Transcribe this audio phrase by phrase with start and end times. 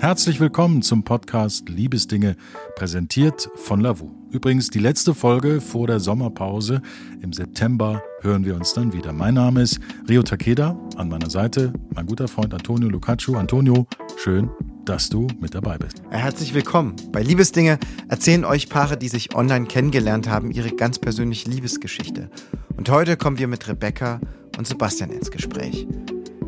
[0.00, 2.34] Herzlich willkommen zum Podcast Liebesdinge,
[2.74, 4.10] präsentiert von Lavu.
[4.30, 6.80] Übrigens die letzte Folge vor der Sommerpause.
[7.20, 9.12] Im September hören wir uns dann wieder.
[9.12, 9.78] Mein Name ist
[10.08, 13.36] Rio Takeda, an meiner Seite mein guter Freund Antonio Lucaccio.
[13.36, 13.86] Antonio,
[14.16, 14.48] schön,
[14.86, 16.00] dass du mit dabei bist.
[16.08, 16.96] Herzlich willkommen.
[17.12, 17.78] Bei Liebesdinge
[18.08, 22.30] erzählen euch Paare, die sich online kennengelernt haben, ihre ganz persönliche Liebesgeschichte.
[22.74, 24.18] Und heute kommen wir mit Rebecca
[24.56, 25.86] und Sebastian ins Gespräch.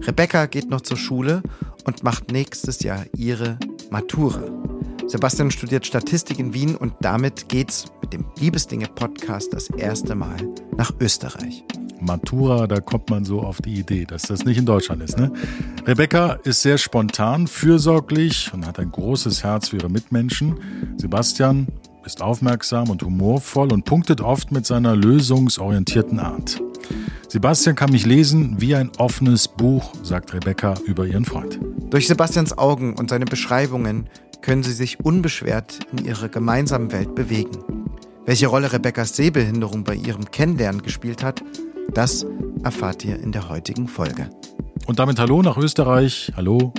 [0.06, 1.42] Rebecca geht noch zur Schule
[1.84, 3.58] und macht nächstes Jahr ihre
[3.90, 4.42] Matura.
[5.06, 10.36] Sebastian studiert Statistik in Wien und damit geht's mit dem Liebesdinge-Podcast das erste Mal
[10.76, 11.64] nach Österreich.
[12.00, 15.18] Matura, da kommt man so auf die Idee, dass das nicht in Deutschland ist.
[15.18, 15.32] Ne?
[15.86, 20.58] Rebecca ist sehr spontan, fürsorglich und hat ein großes Herz für ihre Mitmenschen.
[20.96, 21.68] Sebastian
[22.04, 26.60] ist aufmerksam und humorvoll und punktet oft mit seiner lösungsorientierten Art.
[27.32, 31.58] Sebastian kann mich lesen wie ein offenes Buch, sagt Rebecca über ihren Freund.
[31.88, 34.06] Durch Sebastians Augen und seine Beschreibungen
[34.42, 37.64] können sie sich unbeschwert in ihrer gemeinsamen Welt bewegen.
[38.26, 41.42] Welche Rolle Rebeccas Sehbehinderung bei ihrem Kennenlernen gespielt hat,
[41.94, 42.26] das
[42.64, 44.28] erfahrt ihr in der heutigen Folge.
[44.84, 46.30] Und damit hallo nach Österreich.
[46.36, 46.74] Hallo,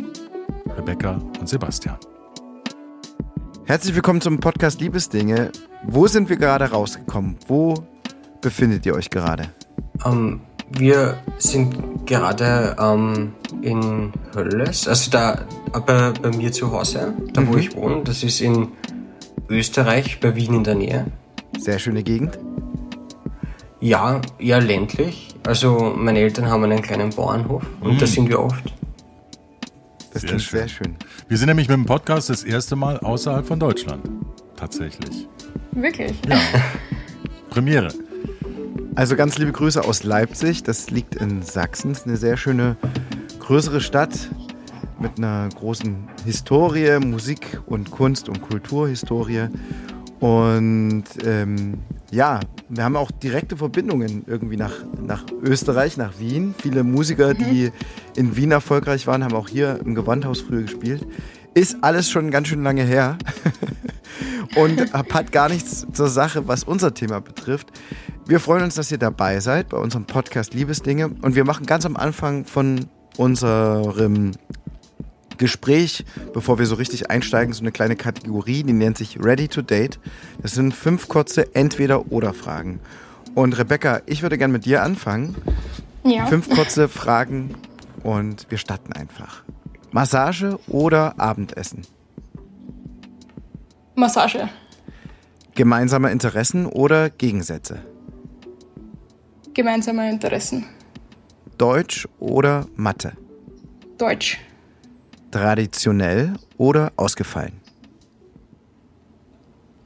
[0.78, 1.97] Rebecca und Sebastian.
[3.66, 5.52] Herzlich willkommen zum Podcast Liebesdinge.
[5.88, 7.38] Wo sind wir gerade rausgekommen?
[7.47, 7.73] Wo
[8.39, 9.50] befindet ihr euch gerade?
[10.05, 15.45] Ähm, wir sind gerade ähm, in Hölles, also da
[15.85, 17.47] bei, bei mir zu Hause, da mhm.
[17.47, 18.02] wo ich wohne.
[18.03, 18.69] Das ist in
[19.50, 21.05] Österreich, bei Wien in der Nähe.
[21.59, 22.38] Sehr schöne Gegend.
[23.80, 25.35] Ja, eher ländlich.
[25.45, 27.97] Also meine Eltern haben einen kleinen Bauernhof und mhm.
[28.00, 28.73] da sind wir oft.
[30.13, 30.59] Das sehr klingt schön.
[30.59, 30.95] sehr schön.
[31.28, 34.09] Wir sind nämlich mit dem Podcast das erste Mal außerhalb von Deutschland.
[34.55, 35.28] Tatsächlich.
[35.72, 36.13] Wirklich?
[36.30, 36.39] Ja.
[37.50, 37.89] Premiere.
[38.95, 40.61] Also ganz liebe Grüße aus Leipzig.
[40.61, 41.89] Das liegt in Sachsen.
[41.89, 42.77] Das ist eine sehr schöne,
[43.39, 44.30] größere Stadt
[45.00, 49.47] mit einer großen Historie, Musik und Kunst- und Kulturhistorie.
[50.19, 51.80] Und ähm,
[52.11, 56.53] ja, wir haben auch direkte Verbindungen irgendwie nach, nach Österreich, nach Wien.
[56.59, 57.72] Viele Musiker, die
[58.16, 61.06] in Wien erfolgreich waren, haben auch hier im Gewandhaus früher gespielt.
[61.53, 63.18] Ist alles schon ganz schön lange her
[64.56, 67.68] und hat gar nichts zur Sache, was unser Thema betrifft.
[68.25, 71.09] Wir freuen uns, dass ihr dabei seid bei unserem Podcast Liebesdinge.
[71.22, 72.88] Und wir machen ganz am Anfang von
[73.18, 74.31] unserem
[75.38, 79.62] Gespräch, bevor wir so richtig einsteigen, so eine kleine Kategorie, die nennt sich Ready to
[79.62, 80.00] Date.
[80.42, 82.80] Das sind fünf kurze Entweder-Oder-Fragen.
[83.36, 85.36] Und Rebecca, ich würde gerne mit dir anfangen.
[86.06, 86.25] Ja.
[86.28, 87.56] Fünf kurze Fragen
[88.03, 89.43] und wir starten einfach.
[89.94, 91.84] Massage oder Abendessen?
[93.96, 94.50] Massage.
[95.56, 97.80] Gemeinsame Interessen oder Gegensätze?
[99.54, 100.66] gemeinsame Interessen.
[101.58, 103.14] Deutsch oder Mathe?
[103.98, 104.40] Deutsch.
[105.31, 107.54] Traditionell oder ausgefallen?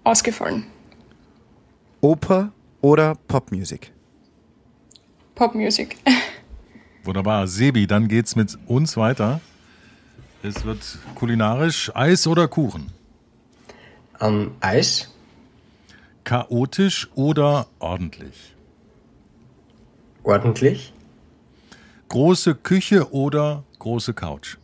[0.03, 0.65] Ausgefallen.
[2.01, 2.51] Oper
[2.81, 3.91] oder Popmusik?
[5.35, 5.97] Popmusik.
[7.03, 7.47] Wunderbar.
[7.47, 9.41] Sebi, dann geht's mit uns weiter.
[10.43, 12.91] Es wird kulinarisch Eis oder Kuchen?
[14.19, 15.13] Ähm, Eis.
[16.23, 18.53] Chaotisch oder ordentlich?
[20.27, 20.93] ordentlich.
[22.09, 24.57] Große Küche oder große Couch?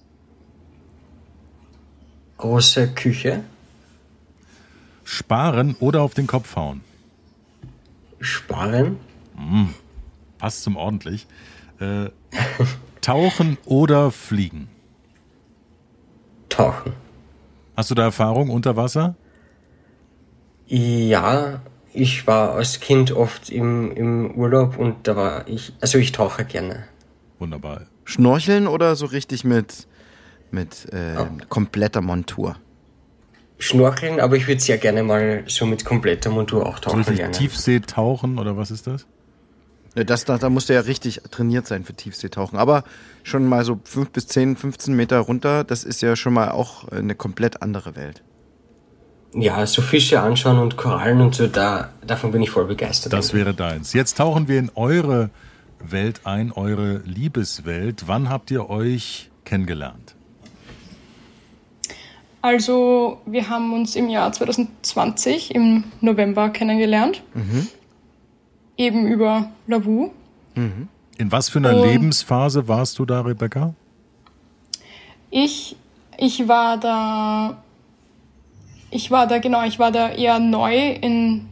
[2.37, 3.43] Große Küche.
[5.03, 6.81] Sparen oder auf den Kopf hauen?
[8.19, 8.97] Sparen.
[9.35, 9.69] Mm,
[10.37, 11.27] passt zum ordentlich.
[11.79, 12.09] Äh,
[13.01, 14.69] tauchen oder fliegen?
[16.53, 16.93] Tauchen.
[17.75, 19.15] Hast du da Erfahrung unter Wasser?
[20.67, 21.61] Ja,
[21.93, 26.45] ich war als Kind oft im, im Urlaub und da war ich, also ich tauche
[26.45, 26.85] gerne.
[27.39, 27.81] Wunderbar.
[28.05, 29.87] Schnorcheln oder so richtig mit,
[30.51, 31.27] mit äh, oh.
[31.49, 32.57] kompletter Montur?
[33.57, 37.33] Schnorcheln, aber ich würde sehr gerne mal so mit kompletter Montur auch tauchen so lernen.
[37.33, 39.07] Tiefseetauchen oder was ist das?
[39.95, 42.57] Ja, das, da, da musst du ja richtig trainiert sein für Tiefseetauchen.
[42.57, 42.83] Aber
[43.23, 46.87] schon mal so 5 bis 10, 15 Meter runter, das ist ja schon mal auch
[46.89, 48.23] eine komplett andere Welt
[49.35, 53.13] ja, so Fische anschauen und Korallen und so, da, davon bin ich voll begeistert.
[53.13, 53.93] Das wäre deins.
[53.93, 55.29] Jetzt tauchen wir in eure
[55.79, 58.07] Welt ein, eure Liebeswelt.
[58.07, 60.15] Wann habt ihr euch kennengelernt?
[62.41, 67.23] Also, wir haben uns im Jahr 2020 im November kennengelernt.
[67.33, 67.67] Mhm.
[68.77, 70.11] Eben über Lavu.
[70.55, 70.87] Mhm.
[71.17, 73.73] In was für einer und Lebensphase warst du da, Rebecca?
[75.29, 75.75] Ich,
[76.17, 77.63] ich war da
[78.93, 81.47] ich war da, genau, ich war da eher neu in,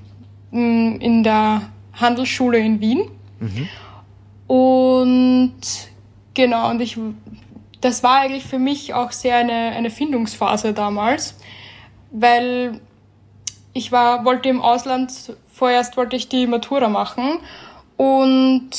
[0.52, 1.64] in der
[1.94, 3.10] Handelsschule in Wien.
[3.40, 3.68] Mhm.
[4.48, 5.62] Und
[6.34, 6.98] genau, und ich,
[7.82, 11.36] das war eigentlich für mich auch sehr eine, eine Findungsphase damals,
[12.12, 12.80] weil
[13.74, 15.12] ich war, wollte im Ausland,
[15.52, 17.40] vorerst wollte ich die Matura machen
[17.98, 18.70] und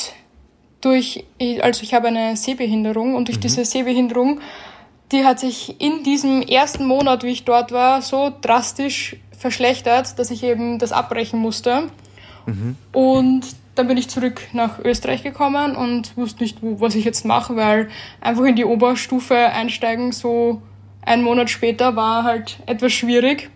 [0.81, 1.23] durch,
[1.61, 3.41] also ich habe eine Sehbehinderung und durch mhm.
[3.41, 4.41] diese Sehbehinderung,
[5.11, 10.31] die hat sich in diesem ersten Monat, wie ich dort war, so drastisch verschlechtert, dass
[10.31, 11.89] ich eben das abbrechen musste.
[12.45, 12.75] Mhm.
[12.91, 13.45] Und
[13.75, 17.89] dann bin ich zurück nach Österreich gekommen und wusste nicht, was ich jetzt mache, weil
[18.21, 20.61] einfach in die Oberstufe einsteigen, so
[21.05, 23.49] einen Monat später, war halt etwas schwierig.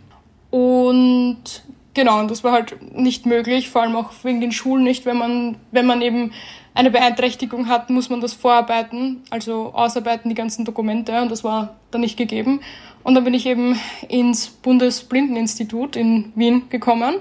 [0.50, 1.64] Und
[1.94, 5.06] genau, und das war halt nicht möglich, vor allem auch wegen den Schulen nicht.
[5.06, 6.32] Wenn man, wenn man eben
[6.74, 11.76] eine Beeinträchtigung hat, muss man das vorarbeiten, also ausarbeiten, die ganzen Dokumente, und das war
[11.92, 12.62] dann nicht gegeben.
[13.04, 13.80] Und dann bin ich eben
[14.10, 17.16] ins Bundesblindeninstitut in Wien gekommen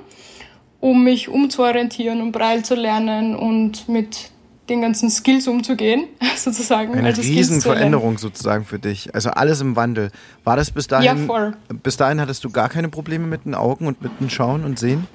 [0.81, 4.31] um mich umzuorientieren, um Braille zu lernen und mit
[4.69, 6.05] den ganzen Skills umzugehen,
[6.37, 6.95] sozusagen.
[6.95, 9.15] Eine also Riesenveränderung sozusagen für dich.
[9.15, 10.11] Also alles im Wandel.
[10.45, 11.05] War das bis dahin?
[11.05, 11.57] Ja, voll.
[11.83, 14.79] Bis dahin hattest du gar keine Probleme mit den Augen und mit dem Schauen und
[14.79, 15.07] Sehen?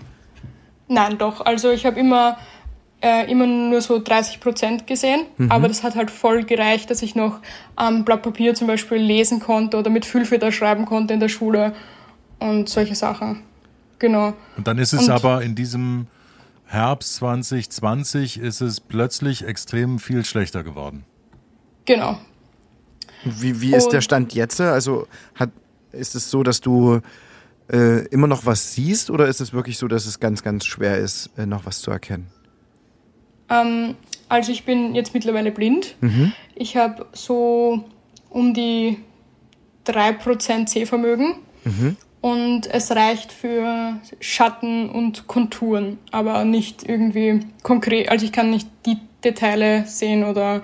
[0.88, 1.45] Nein, doch.
[1.45, 2.38] Also ich habe immer,
[3.01, 5.51] äh, immer nur so 30 Prozent gesehen, mhm.
[5.51, 7.39] aber das hat halt voll gereicht, dass ich noch
[7.75, 11.74] am Blatt Papier zum Beispiel lesen konnte oder mit Füllfeder schreiben konnte in der Schule
[12.39, 13.44] und solche Sachen.
[14.00, 14.33] Genau.
[14.57, 16.07] Und dann ist es und aber in diesem
[16.71, 21.03] Herbst 2020 ist es plötzlich extrem viel schlechter geworden.
[21.83, 22.18] Genau.
[23.25, 24.62] Wie, wie ist der Stand jetzt?
[24.62, 25.50] Also hat,
[25.91, 27.01] ist es so, dass du
[27.69, 30.97] äh, immer noch was siehst oder ist es wirklich so, dass es ganz, ganz schwer
[30.97, 32.27] ist, äh, noch was zu erkennen?
[33.50, 33.95] Ähm,
[34.29, 35.97] also ich bin jetzt mittlerweile blind.
[36.00, 36.31] Mhm.
[36.56, 37.83] Ich habe so
[38.29, 38.97] um die
[39.85, 41.35] 3% Sehvermögen.
[41.65, 48.09] Mhm und es reicht für Schatten und Konturen, aber nicht irgendwie konkret.
[48.09, 50.62] Also ich kann nicht die Details sehen oder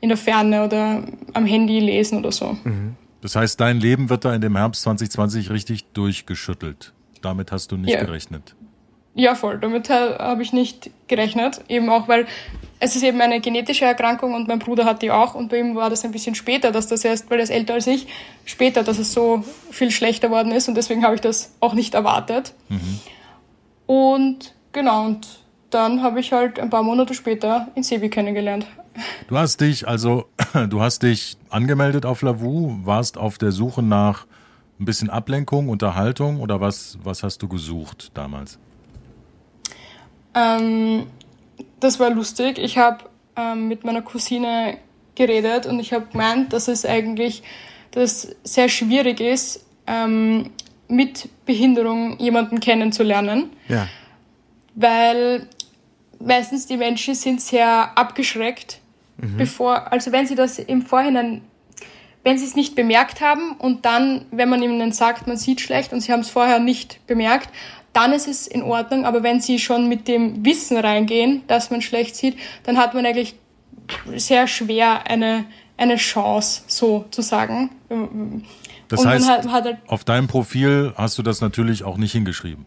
[0.00, 1.04] in der Ferne oder
[1.34, 2.56] am Handy lesen oder so.
[2.64, 2.94] Mhm.
[3.20, 6.94] Das heißt, dein Leben wird da in dem Herbst 2020 richtig durchgeschüttelt.
[7.20, 8.02] Damit hast du nicht ja.
[8.02, 8.54] gerechnet.
[9.14, 9.58] Ja, voll.
[9.58, 11.62] Damit habe ich nicht gerechnet.
[11.68, 12.26] Eben auch, weil
[12.80, 15.76] es ist eben eine genetische Erkrankung und mein Bruder hat die auch und bei ihm
[15.76, 18.06] war das ein bisschen später, dass das erst, weil er ist älter als ich,
[18.46, 21.94] später, dass es so viel schlechter worden ist und deswegen habe ich das auch nicht
[21.94, 22.54] erwartet.
[22.70, 23.00] Mhm.
[23.86, 25.28] Und genau, und
[25.68, 28.66] dann habe ich halt ein paar Monate später in Sebi kennengelernt.
[29.28, 30.26] Du hast dich also,
[30.68, 34.26] du hast dich angemeldet auf Lavu, warst auf der Suche nach
[34.80, 38.58] ein bisschen Ablenkung, Unterhaltung oder was, was hast du gesucht damals?
[40.34, 41.06] Ähm,
[41.80, 42.58] das war lustig.
[42.58, 43.04] Ich habe
[43.36, 44.78] ähm, mit meiner Cousine
[45.14, 47.42] geredet und ich habe gemeint, dass es eigentlich
[47.90, 50.50] dass sehr schwierig ist, ähm,
[50.88, 53.50] mit Behinderung jemanden kennenzulernen.
[53.68, 53.88] Ja.
[54.74, 55.46] Weil
[56.18, 58.80] meistens die Menschen sind sehr abgeschreckt,
[59.18, 59.36] mhm.
[59.36, 61.42] bevor, also wenn sie das im Vorhinein,
[62.22, 65.92] wenn sie es nicht bemerkt haben und dann, wenn man ihnen sagt, man sieht schlecht
[65.92, 67.48] und sie haben es vorher nicht bemerkt,
[67.92, 69.04] dann ist es in Ordnung.
[69.04, 73.04] Aber wenn sie schon mit dem Wissen reingehen, dass man schlecht sieht, dann hat man
[73.06, 73.34] eigentlich
[74.14, 75.44] sehr schwer eine,
[75.76, 77.70] eine Chance, so zu sagen.
[78.88, 82.12] Das Und heißt, hat, hat halt auf deinem Profil hast du das natürlich auch nicht
[82.12, 82.66] hingeschrieben.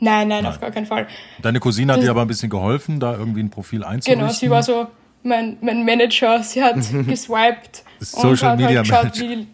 [0.00, 1.06] Nein, nein, nein, auf gar keinen Fall.
[1.40, 4.20] Deine Cousine hat das, dir aber ein bisschen geholfen, da irgendwie ein Profil einzurichten.
[4.20, 4.86] Genau, sie war so
[5.22, 6.42] mein, mein Manager.
[6.42, 6.76] Sie hat
[7.06, 7.84] geswiped
[8.14, 9.46] und hat halt geschaut, wie,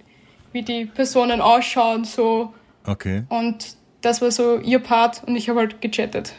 [0.53, 2.05] wie die Personen ausschauen.
[2.05, 2.53] So.
[2.85, 3.25] Okay.
[3.29, 6.33] Und das war so ihr Part und ich habe halt gechattet.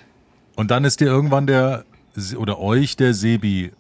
[0.56, 1.86] Und dann ist dir irgendwann der,
[2.38, 3.72] oder euch der Sebi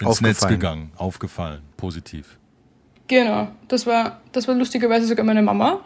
[0.00, 2.38] ins Netz gegangen, aufgefallen, positiv.
[3.08, 5.80] Genau, das war, das war lustigerweise sogar meine Mama.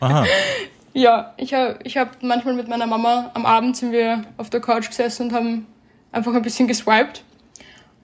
[0.00, 0.24] Aha.
[0.94, 4.60] ja, ich habe ich hab manchmal mit meiner Mama, am Abend sind wir auf der
[4.60, 5.66] Couch gesessen und haben
[6.12, 7.24] einfach ein bisschen geswiped.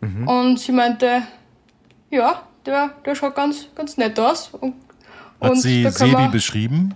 [0.00, 0.28] Mhm.
[0.28, 1.22] Und sie meinte,
[2.10, 4.48] ja, der, der schaut ganz, ganz nett aus.
[4.48, 4.74] Und,
[5.40, 6.94] Hat und sie Sebi beschrieben?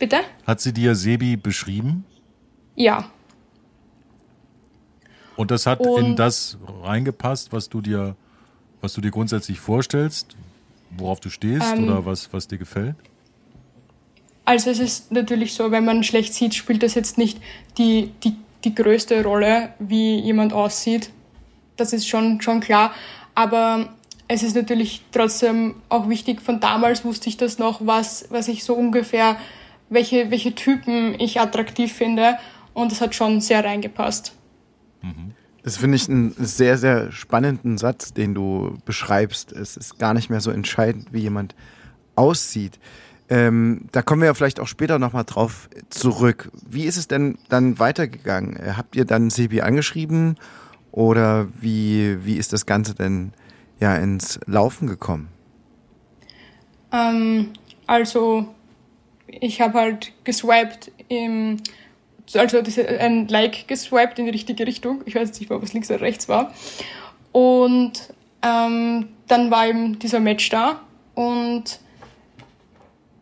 [0.00, 0.22] Bitte?
[0.46, 2.04] Hat sie dir Sebi beschrieben?
[2.74, 3.10] Ja.
[5.36, 8.16] Und das hat Und in das reingepasst, was du dir,
[8.80, 10.36] was du dir grundsätzlich vorstellst,
[10.90, 12.96] worauf du stehst ähm, oder was, was dir gefällt?
[14.46, 17.38] Also es ist natürlich so, wenn man schlecht sieht, spielt das jetzt nicht
[17.76, 21.10] die, die, die größte Rolle, wie jemand aussieht.
[21.76, 22.92] Das ist schon, schon klar.
[23.34, 23.90] Aber
[24.28, 28.64] es ist natürlich trotzdem auch wichtig, von damals wusste ich das noch, was, was ich
[28.64, 29.36] so ungefähr
[29.90, 32.38] welche, welche Typen ich attraktiv finde.
[32.72, 34.34] Und es hat schon sehr reingepasst.
[35.02, 35.34] Mhm.
[35.62, 39.52] Das finde ich einen sehr, sehr spannenden Satz, den du beschreibst.
[39.52, 41.54] Es ist gar nicht mehr so entscheidend, wie jemand
[42.16, 42.78] aussieht.
[43.28, 46.50] Ähm, da kommen wir ja vielleicht auch später nochmal drauf zurück.
[46.68, 48.56] Wie ist es denn dann weitergegangen?
[48.56, 50.36] Äh, habt ihr dann Sebi angeschrieben
[50.90, 53.32] oder wie, wie ist das Ganze denn
[53.78, 55.28] ja ins Laufen gekommen?
[56.92, 57.50] Ähm,
[57.86, 58.48] also
[59.40, 61.58] ich habe halt geswiped im
[62.34, 62.62] also
[62.98, 65.02] ein Like geswiped in die richtige Richtung.
[65.04, 66.52] Ich weiß jetzt nicht mehr, ob es links oder rechts war.
[67.32, 67.92] Und
[68.42, 70.80] ähm, dann war eben dieser Match da
[71.14, 71.80] und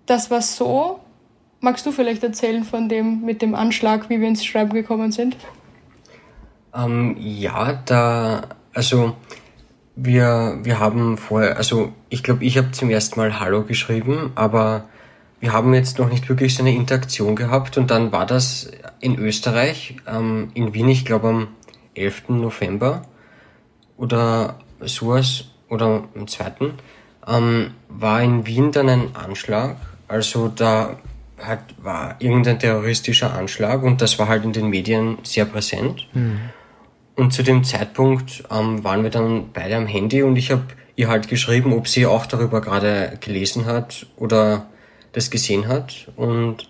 [0.07, 1.01] das war so.
[1.61, 5.37] Magst du vielleicht erzählen von dem mit dem Anschlag, wie wir ins Schreiben gekommen sind?
[6.75, 9.17] Ähm, ja, da, also
[9.97, 14.85] wir, wir haben vorher, also ich glaube, ich habe zum ersten Mal Hallo geschrieben, aber
[15.41, 19.19] wir haben jetzt noch nicht wirklich so eine Interaktion gehabt und dann war das in
[19.19, 21.49] Österreich, ähm, in Wien, ich glaube am
[21.95, 22.29] 11.
[22.29, 23.03] November
[23.97, 26.73] oder sowas, oder am 2.
[27.27, 29.77] Ähm, war in Wien dann ein Anschlag,
[30.09, 30.99] also da
[31.39, 36.09] hat, war irgendein terroristischer Anschlag und das war halt in den Medien sehr präsent.
[36.15, 36.41] Mhm.
[37.15, 40.63] Und zu dem Zeitpunkt ähm, waren wir dann beide am Handy und ich habe
[40.97, 44.67] ihr halt geschrieben, ob sie auch darüber gerade gelesen hat oder
[45.13, 46.09] das gesehen hat.
[46.17, 46.69] Und,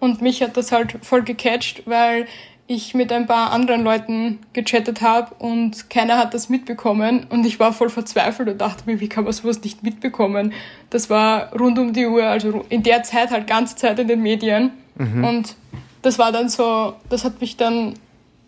[0.00, 2.26] und mich hat das halt voll gecatcht, weil
[2.68, 7.60] ich mit ein paar anderen Leuten gechattet habe und keiner hat das mitbekommen und ich
[7.60, 10.52] war voll verzweifelt und dachte mir, wie kann man sowas nicht mitbekommen?
[10.90, 14.20] Das war rund um die Uhr, also in der Zeit halt ganze Zeit in den
[14.20, 15.24] Medien mhm.
[15.24, 15.56] und
[16.02, 17.94] das war dann so, das hat mich dann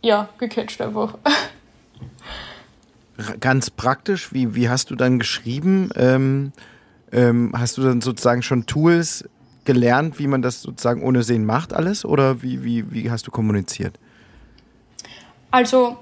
[0.02, 1.14] ja, gecatcht einfach.
[3.40, 5.90] Ganz praktisch, wie, wie hast du dann geschrieben?
[5.96, 6.52] Ähm,
[7.12, 9.28] ähm, hast du dann sozusagen schon Tools
[9.64, 12.04] gelernt, wie man das sozusagen ohne Sehen macht, alles?
[12.04, 13.98] Oder wie, wie, wie hast du kommuniziert?
[15.50, 15.98] Also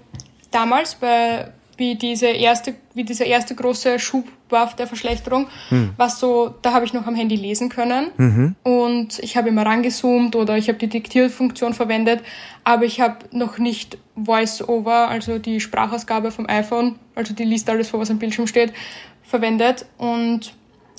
[0.51, 5.91] damals, bei, wie, diese erste, wie dieser erste große Schub war der Verschlechterung, hm.
[5.97, 8.55] was so, da habe ich noch am Handy lesen können mhm.
[8.63, 12.23] und ich habe immer rangezoomt oder ich habe die Diktierfunktion verwendet,
[12.63, 17.89] aber ich habe noch nicht Voice-Over, also die Sprachausgabe vom iPhone, also die liest alles
[17.89, 18.73] vor, was am Bildschirm steht,
[19.25, 20.55] verwendet und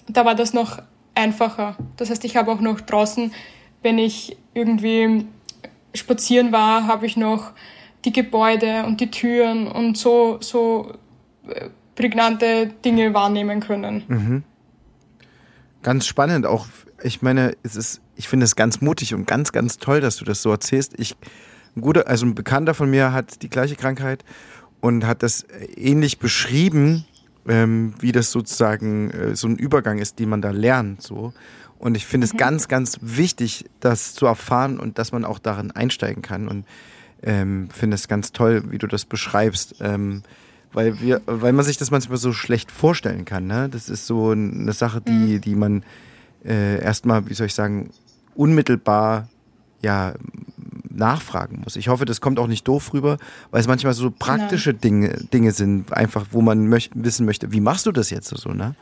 [0.07, 0.79] da war das noch
[1.15, 1.75] einfacher.
[1.97, 3.33] Das heißt, ich habe auch noch draußen,
[3.81, 5.25] wenn ich irgendwie
[5.93, 7.51] spazieren war, habe ich noch
[8.05, 10.93] die Gebäude und die Türen und so, so
[11.47, 14.03] äh, prägnante Dinge wahrnehmen können.
[14.07, 14.43] Mhm.
[15.81, 16.67] Ganz spannend auch.
[17.03, 20.25] Ich meine, es ist, ich finde es ganz mutig und ganz, ganz toll, dass du
[20.25, 20.93] das so erzählst.
[20.97, 21.15] Ich,
[21.75, 24.23] ein guter, also ein Bekannter von mir hat die gleiche Krankheit
[24.79, 25.45] und hat das
[25.75, 27.05] ähnlich beschrieben,
[27.47, 31.33] ähm, wie das sozusagen äh, so ein Übergang ist, den man da lernt, so.
[31.79, 32.31] Und ich finde mhm.
[32.31, 36.47] es ganz, ganz wichtig, das zu erfahren und dass man auch darin einsteigen kann.
[36.47, 36.65] Und
[37.21, 39.75] ähm, finde es ganz toll, wie du das beschreibst.
[39.79, 40.23] Ähm,
[40.73, 43.47] weil wir, weil man sich das manchmal so schlecht vorstellen kann.
[43.47, 43.69] Ne?
[43.69, 45.41] Das ist so eine Sache, die, mhm.
[45.41, 45.83] die man
[46.45, 47.91] äh, erstmal, wie soll ich sagen,
[48.35, 49.29] unmittelbar
[49.81, 50.13] ja
[50.97, 51.75] nachfragen muss.
[51.75, 53.17] Ich hoffe, das kommt auch nicht doof rüber,
[53.51, 57.61] weil es manchmal so praktische Dinge, Dinge sind, einfach, wo man möcht, wissen möchte, wie
[57.61, 58.75] machst du das jetzt so, ne?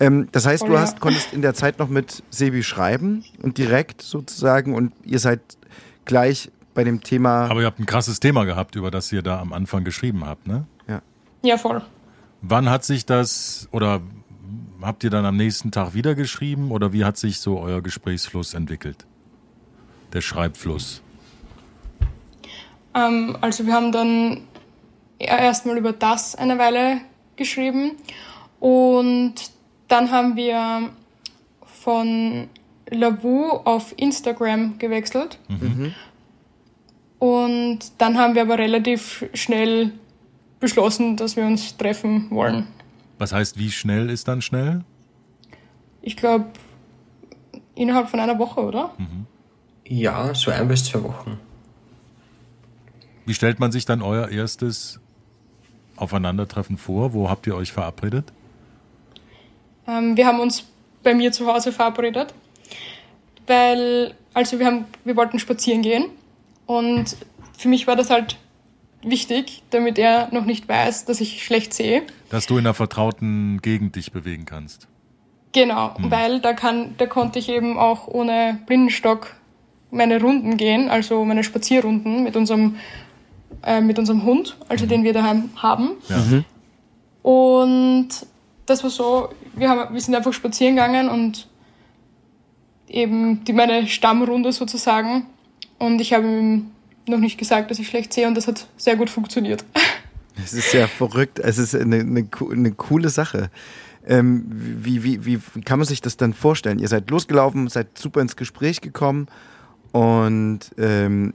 [0.00, 3.58] Ähm, das heißt, oh, du hast, konntest in der Zeit noch mit Sebi schreiben und
[3.58, 5.40] direkt sozusagen und ihr seid
[6.04, 7.50] gleich bei dem Thema.
[7.50, 10.46] Aber ihr habt ein krasses Thema gehabt, über das ihr da am Anfang geschrieben habt,
[10.46, 10.66] ne?
[11.42, 11.82] Ja, voll.
[12.40, 14.00] Wann hat sich das oder
[14.80, 18.54] habt ihr dann am nächsten Tag wieder geschrieben oder wie hat sich so euer Gesprächsfluss
[18.54, 19.06] entwickelt?
[20.12, 21.02] Der Schreibfluss?
[22.94, 24.42] Ähm, also wir haben dann
[25.18, 27.00] erstmal über das eine Weile
[27.36, 27.92] geschrieben
[28.60, 29.34] und
[29.88, 30.90] dann haben wir
[31.64, 32.48] von
[32.90, 35.38] Lavu auf Instagram gewechselt.
[35.48, 35.94] Mhm.
[37.18, 39.92] Und dann haben wir aber relativ schnell
[40.58, 42.66] beschlossen, dass wir uns treffen wollen.
[43.18, 44.82] Was heißt, wie schnell ist dann schnell?
[46.00, 46.46] Ich glaube,
[47.74, 48.94] innerhalb von einer Woche, oder?
[48.98, 49.26] Mhm.
[49.86, 51.38] Ja, so ein bis zwei Wochen.
[53.26, 55.00] Wie stellt man sich dann euer erstes
[55.96, 57.12] Aufeinandertreffen vor?
[57.12, 58.32] Wo habt ihr euch verabredet?
[59.86, 60.64] Ähm, wir haben uns
[61.02, 62.34] bei mir zu Hause verabredet,
[63.46, 66.06] weil, also wir, haben, wir wollten spazieren gehen
[66.66, 67.16] und
[67.58, 68.38] für mich war das halt
[69.02, 72.02] wichtig, damit er noch nicht weiß, dass ich schlecht sehe.
[72.30, 74.88] Dass du in einer vertrauten Gegend dich bewegen kannst.
[75.52, 76.10] Genau, hm.
[76.10, 79.34] weil da kann, da konnte ich eben auch ohne Blindenstock
[79.90, 82.76] meine Runden gehen, also meine Spazierrunden mit unserem,
[83.64, 85.92] äh, mit unserem Hund, also den wir daheim haben.
[86.08, 86.16] Ja.
[86.18, 86.44] Mhm.
[87.22, 88.08] Und
[88.66, 91.48] das war so, wir, haben, wir sind einfach spazieren gegangen und
[92.88, 95.26] eben die, meine Stammrunde sozusagen.
[95.78, 96.70] Und ich habe ihm
[97.06, 99.64] noch nicht gesagt, dass ich schlecht sehe und das hat sehr gut funktioniert.
[100.42, 101.38] Es ist ja verrückt.
[101.38, 103.50] Es ist eine, eine, eine coole Sache.
[104.06, 106.78] Ähm, wie, wie, wie, wie kann man sich das dann vorstellen?
[106.78, 109.28] Ihr seid losgelaufen, seid super ins Gespräch gekommen
[109.92, 111.32] Und ähm,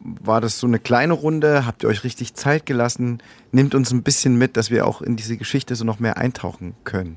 [0.00, 1.66] war das so eine kleine Runde?
[1.66, 3.22] Habt ihr euch richtig Zeit gelassen?
[3.52, 6.74] Nimmt uns ein bisschen mit, dass wir auch in diese Geschichte so noch mehr eintauchen
[6.84, 7.16] können.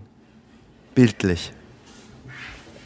[0.93, 1.53] Bildlich.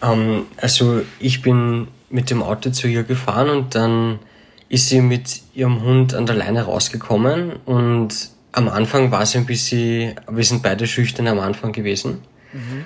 [0.04, 4.20] Ähm, also ich bin mit dem Auto zu ihr gefahren und dann
[4.70, 9.46] ist sie mit ihrem Hund an der Leine rausgekommen und am Anfang war sie ein
[9.46, 12.22] bisschen, wir sind beide schüchtern am Anfang gewesen.
[12.54, 12.86] Mhm.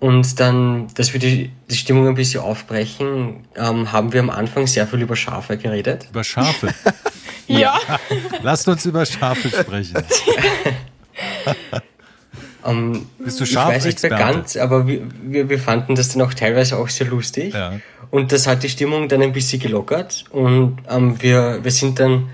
[0.00, 4.66] Und dann, dass wir die, die Stimmung ein bisschen aufbrechen, ähm, haben wir am Anfang
[4.66, 6.06] sehr viel über Schafe geredet.
[6.10, 6.72] Über Schafe?
[7.48, 7.80] ja.
[8.42, 9.96] Lasst uns über Schafe sprechen.
[12.62, 15.96] um, ähm, Bist du Schaf Ich weiß nicht mehr ganz, aber wir, wir, wir fanden
[15.96, 17.54] das dann auch teilweise auch sehr lustig.
[17.54, 17.80] Ja.
[18.10, 20.26] Und das hat die Stimmung dann ein bisschen gelockert.
[20.30, 22.28] Und ähm, wir, wir sind dann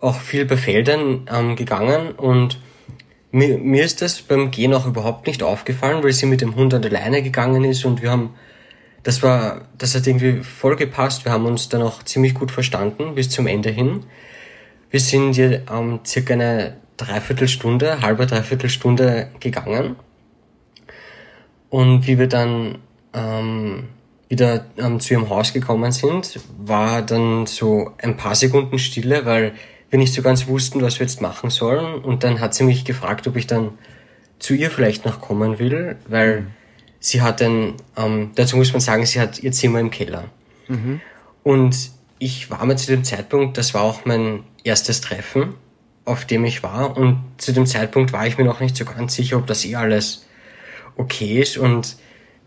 [0.00, 2.58] auch viel bei Feldern ähm, gegangen und
[3.36, 6.72] mir, mir ist das beim Gehen auch überhaupt nicht aufgefallen, weil sie mit dem Hund
[6.72, 8.34] an der Leine gegangen ist und wir haben,
[9.02, 11.26] das war, das hat irgendwie voll gepasst.
[11.26, 14.04] Wir haben uns dann auch ziemlich gut verstanden bis zum Ende hin.
[14.90, 19.96] Wir sind hier ähm, circa eine Dreiviertelstunde, halbe Dreiviertelstunde gegangen.
[21.68, 22.78] Und wie wir dann
[23.12, 23.88] ähm,
[24.30, 29.52] wieder ähm, zu ihrem Haus gekommen sind, war dann so ein paar Sekunden Stille, weil
[29.90, 32.02] wir nicht so ganz wussten, was wir jetzt machen sollen.
[32.02, 33.72] Und dann hat sie mich gefragt, ob ich dann
[34.38, 36.46] zu ihr vielleicht noch kommen will, weil mhm.
[37.00, 40.24] sie hat ein, ähm, dazu muss man sagen, sie hat ihr Zimmer im Keller.
[40.68, 41.00] Mhm.
[41.42, 45.54] Und ich war mir zu dem Zeitpunkt, das war auch mein erstes Treffen,
[46.04, 46.96] auf dem ich war.
[46.96, 49.76] Und zu dem Zeitpunkt war ich mir noch nicht so ganz sicher, ob das eh
[49.76, 50.26] alles
[50.96, 51.56] okay ist.
[51.56, 51.96] Und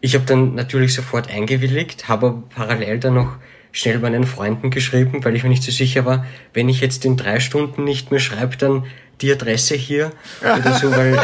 [0.02, 3.38] ich habe dann natürlich sofort eingewilligt, habe parallel dann noch
[3.72, 7.18] schnell meinen Freunden geschrieben, weil ich mir nicht so sicher war, wenn ich jetzt in
[7.18, 8.86] drei Stunden nicht mehr schreibe, dann
[9.22, 10.12] die Adresse hier
[10.42, 11.18] oder so, weil.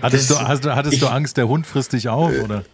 [0.00, 2.64] hattest das, du, hattest, hattest ich, du Angst, der Hund frisst dich auf, oder?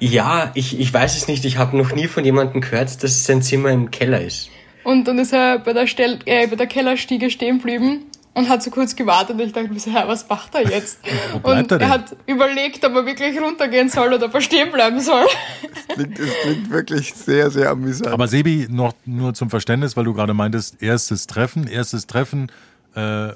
[0.00, 1.44] Ja, ich, ich weiß es nicht.
[1.44, 4.50] Ich habe noch nie von jemandem gehört, dass sein Zimmer im Keller ist.
[4.84, 8.04] Und dann ist er bei der, Stell äh, bei der Kellerstiege stehen geblieben
[8.38, 11.00] und hat so kurz gewartet und ich dachte mir so, Herr, was macht er jetzt?
[11.42, 15.00] und er, er, hat überlegt, ob er wirklich runtergehen soll oder ob er stehen bleiben
[15.00, 15.26] soll.
[15.62, 18.12] Das klingt, das klingt wirklich sehr, sehr amüsant.
[18.12, 22.52] Aber Sebi, noch nur zum Verständnis, weil du gerade meintest, erstes Treffen, erstes Treffen
[22.94, 23.30] äh,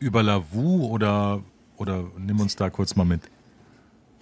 [0.00, 1.42] über Lavu oder,
[1.78, 3.22] oder nimm uns da kurz mal mit.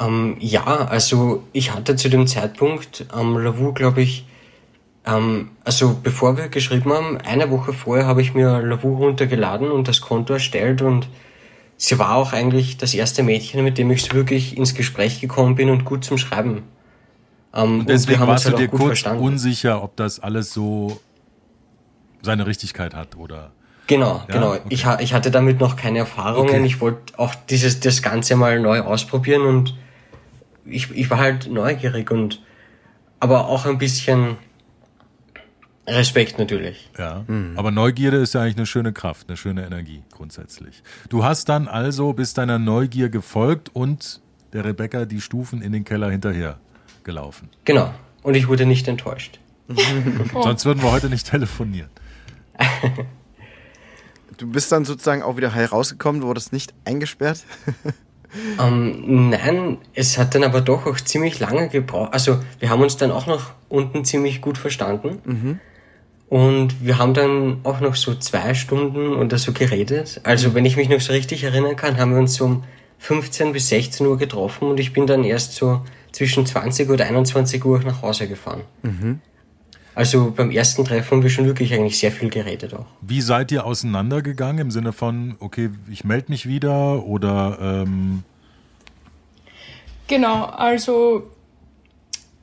[0.01, 4.28] Ähm, ja, also ich hatte zu dem Zeitpunkt am ähm, Lavu, glaube ich,
[5.09, 9.89] ähm, also bevor wir geschrieben haben, eine Woche vorher habe ich mir Lavu runtergeladen und
[9.89, 11.09] das Konto erstellt und
[11.77, 15.55] sie war auch eigentlich das erste Mädchen, mit dem ich so wirklich ins Gespräch gekommen
[15.55, 16.65] bin und gut zum Schreiben.
[17.55, 19.25] Ähm, und deswegen und warst halt du dir kurz verstanden.
[19.25, 21.01] unsicher, ob das alles so
[22.21, 23.53] seine Richtigkeit hat oder?
[23.87, 24.35] Genau, ja?
[24.35, 24.51] genau.
[24.55, 24.63] Okay.
[24.69, 26.51] Ich, ich hatte damit noch keine Erfahrungen.
[26.51, 26.67] Okay.
[26.67, 29.75] Ich wollte auch dieses das Ganze mal neu ausprobieren und
[30.67, 32.43] ich, ich war halt neugierig und
[33.21, 34.37] aber auch ein bisschen
[35.89, 36.91] Respekt natürlich.
[36.99, 37.55] Ja, mhm.
[37.57, 40.83] aber Neugierde ist ja eigentlich eine schöne Kraft, eine schöne Energie grundsätzlich.
[41.09, 44.21] Du hast dann also bis deiner Neugier gefolgt und
[44.53, 46.59] der Rebecca die Stufen in den Keller hinterher
[47.05, 47.49] gelaufen.
[47.65, 47.93] Genau.
[48.23, 49.41] Und ich wurde nicht enttäuscht.
[50.33, 51.91] Sonst würden wir heute nicht telefonieren.
[54.37, 57.45] du bist dann sozusagen auch wieder heil rausgekommen, du wurdest nicht eingesperrt?
[58.61, 62.13] ähm, nein, es hat dann aber doch auch ziemlich lange gebraucht.
[62.13, 65.21] Also wir haben uns dann auch noch unten ziemlich gut verstanden.
[65.25, 65.61] Mhm.
[66.29, 70.21] Und wir haben dann auch noch so zwei Stunden oder so geredet.
[70.25, 72.65] Also wenn ich mich noch so richtig erinnern kann, haben wir uns so um
[72.99, 77.65] 15 bis 16 Uhr getroffen und ich bin dann erst so zwischen 20 oder 21
[77.65, 78.63] Uhr nach Hause gefahren.
[78.83, 79.21] Mhm.
[79.95, 82.87] Also beim ersten Treffen haben wir schon wirklich eigentlich sehr viel geredet auch.
[83.01, 87.59] Wie seid ihr auseinandergegangen im Sinne von, okay, ich melde mich wieder oder...
[87.61, 88.23] Ähm
[90.07, 91.29] genau, also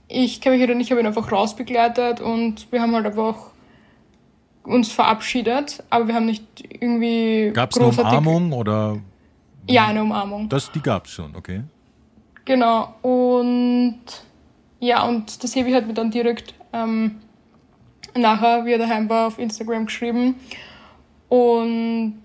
[0.07, 3.51] ich kann mich erinnern, ich habe ihn einfach rausbegleitet und wir haben halt einfach
[4.65, 7.51] uns verabschiedet, aber wir haben nicht irgendwie.
[7.53, 8.97] Gab es eine Umarmung oder?
[9.67, 10.49] Ja, eine Umarmung.
[10.49, 11.63] Das, die gab es schon, okay.
[12.45, 13.99] Genau, und
[14.79, 17.15] ja, und das Hebi hat mir dann direkt ähm,
[18.15, 20.35] nachher, wie er daheim war, auf Instagram geschrieben.
[21.27, 22.21] Und.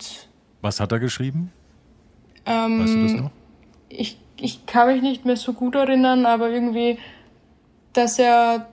[0.60, 1.52] Was hat er geschrieben?
[2.44, 3.30] Ähm, weißt du das noch?
[3.88, 6.98] Ich, ich kann mich nicht mehr so gut erinnern, aber irgendwie,
[7.92, 8.68] dass er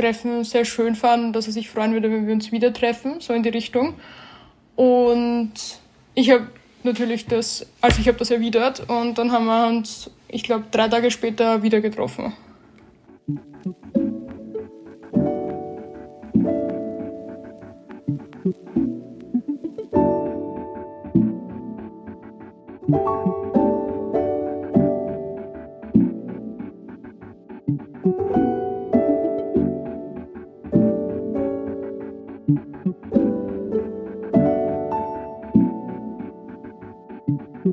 [0.00, 3.34] Treffen sehr schön fand, dass er sich freuen würde, wenn wir uns wieder treffen, so
[3.34, 3.94] in die Richtung.
[4.76, 5.52] Und
[6.14, 6.46] ich habe
[6.82, 10.88] natürlich das, also ich habe das erwidert und dann haben wir uns, ich glaube, drei
[10.88, 12.32] Tage später wieder getroffen.
[37.62, 37.68] Wie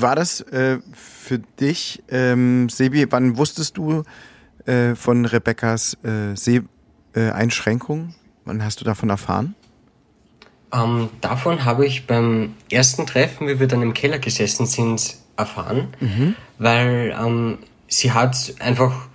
[0.00, 3.10] war das äh, für dich, ähm, Sebi?
[3.10, 4.04] Wann wusstest du
[4.66, 8.10] äh, von Rebeccas äh, Seh-Einschränkung?
[8.10, 8.12] Äh,
[8.44, 9.56] Wann hast du davon erfahren?
[10.72, 15.88] Ähm, davon habe ich beim ersten Treffen, wie wir dann im Keller gesessen sind, erfahren,
[16.00, 16.34] mhm.
[16.58, 19.08] weil ähm, sie hat einfach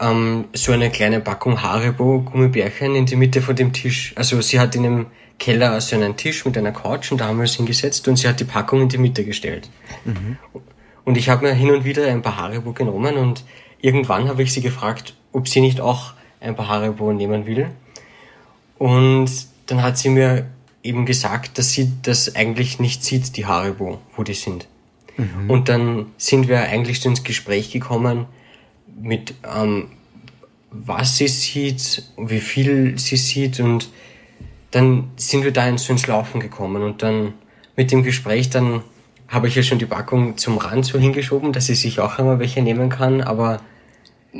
[0.00, 4.12] ähm, so eine kleine Packung Haribo Gummibärchen in die Mitte von dem Tisch.
[4.16, 5.06] Also sie hat in einem
[5.38, 8.28] Keller so einen Tisch mit einer Couch und da haben wir uns hingesetzt und sie
[8.28, 9.68] hat die Packung in die Mitte gestellt.
[10.04, 10.38] Mhm.
[11.04, 13.44] Und ich habe mir hin und wieder ein paar Haribo genommen und
[13.80, 17.68] irgendwann habe ich sie gefragt, ob sie nicht auch ein paar Haribo nehmen will.
[18.78, 19.30] Und
[19.66, 20.46] dann hat sie mir
[20.82, 24.66] eben gesagt, dass sie das eigentlich nicht sieht, die Haribo, wo die sind.
[25.16, 25.50] Mhm.
[25.50, 28.26] Und dann sind wir eigentlich so ins Gespräch gekommen
[29.00, 29.88] mit, ähm,
[30.70, 33.90] was sie sieht, wie viel sie sieht und
[34.70, 37.34] dann sind wir da ins, ins Laufen gekommen und dann
[37.76, 38.82] mit dem Gespräch dann
[39.28, 42.38] habe ich ja schon die Packung zum Rand so hingeschoben, dass sie sich auch einmal
[42.38, 43.60] welche nehmen kann, aber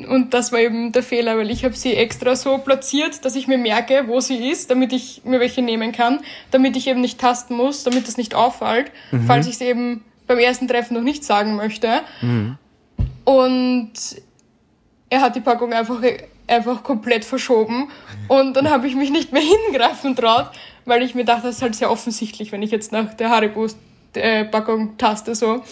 [0.09, 3.47] und das war eben der Fehler, weil ich habe sie extra so platziert, dass ich
[3.47, 6.19] mir merke, wo sie ist, damit ich mir welche nehmen kann,
[6.51, 9.25] damit ich eben nicht tasten muss, damit das nicht auffällt, mhm.
[9.27, 12.01] falls ich es eben beim ersten Treffen noch nicht sagen möchte.
[12.21, 12.57] Mhm.
[13.25, 13.93] Und
[15.11, 16.01] er hat die Packung einfach
[16.47, 17.89] einfach komplett verschoben.
[18.29, 20.51] Und dann habe ich mich nicht mehr hingreifen traut,
[20.85, 24.97] weil ich mir dachte, das ist halt sehr offensichtlich, wenn ich jetzt nach der Haribo-Packung
[24.99, 25.63] taste so.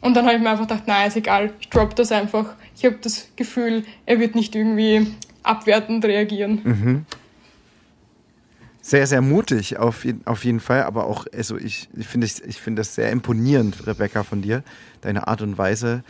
[0.00, 2.46] Und dann habe ich mir einfach gedacht, nein, ist egal, ich drop das einfach.
[2.76, 5.06] Ich habe das Gefühl, er wird nicht irgendwie
[5.44, 6.60] abwertend reagieren.
[6.64, 7.06] Mhm.
[8.84, 12.76] Sehr, sehr mutig, auf, auf jeden Fall, aber auch, also ich, ich finde ich find
[12.76, 14.64] das sehr imponierend, Rebecca, von dir,
[15.02, 16.02] deine Art und Weise.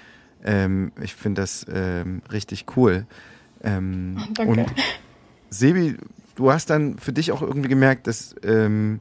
[0.43, 3.07] Ähm, ich finde das ähm, richtig cool.
[3.63, 4.51] Ähm, Danke.
[4.51, 4.75] Und
[5.51, 5.99] Sebi,
[6.35, 9.01] du hast dann für dich auch irgendwie gemerkt, dass ähm,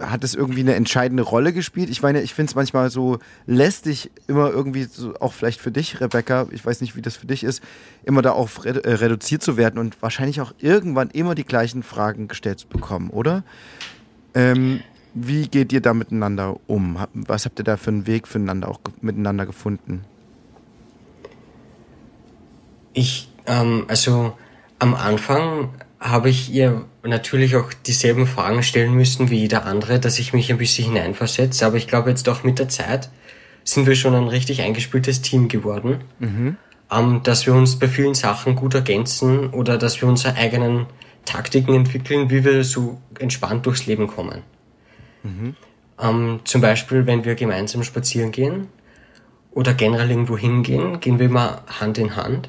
[0.00, 1.90] hat es irgendwie eine entscheidende Rolle gespielt?
[1.90, 6.00] Ich meine, ich finde es manchmal so lästig, immer irgendwie, so, auch vielleicht für dich,
[6.00, 7.62] Rebecca, ich weiß nicht, wie das für dich ist,
[8.04, 11.82] immer da auch redu äh, reduziert zu werden und wahrscheinlich auch irgendwann immer die gleichen
[11.82, 13.42] Fragen gestellt zu bekommen, oder?
[14.34, 14.80] Ähm,
[15.14, 16.98] wie geht ihr da miteinander um?
[17.12, 20.04] Was habt ihr da für einen Weg füreinander auch miteinander gefunden?
[22.92, 24.36] Ich ähm, also
[24.78, 30.18] am Anfang habe ich ihr natürlich auch dieselben Fragen stellen müssen wie jeder andere, dass
[30.18, 31.66] ich mich ein bisschen hineinversetze.
[31.66, 33.10] Aber ich glaube jetzt auch mit der Zeit
[33.64, 36.56] sind wir schon ein richtig eingespieltes Team geworden, mhm.
[36.90, 40.86] ähm, dass wir uns bei vielen Sachen gut ergänzen oder dass wir unsere eigenen
[41.26, 44.42] Taktiken entwickeln, wie wir so entspannt durchs Leben kommen.
[45.22, 45.54] Mhm.
[46.00, 48.68] Ähm, zum Beispiel, wenn wir gemeinsam spazieren gehen
[49.50, 52.48] oder generell irgendwo hingehen, gehen wir immer Hand in Hand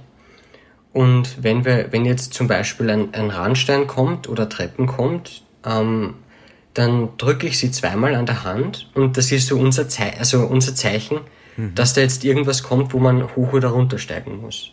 [0.94, 6.16] und wenn wir, wenn jetzt zum Beispiel ein, ein Randstein kommt oder Treppen kommt, ähm,
[6.74, 10.46] dann drücke ich sie zweimal an der Hand und das ist so unser, Ze also
[10.46, 11.22] unser Zeichen,
[11.56, 11.76] mhm.
[11.76, 14.72] dass da jetzt irgendwas kommt, wo man hoch oder runter steigen muss.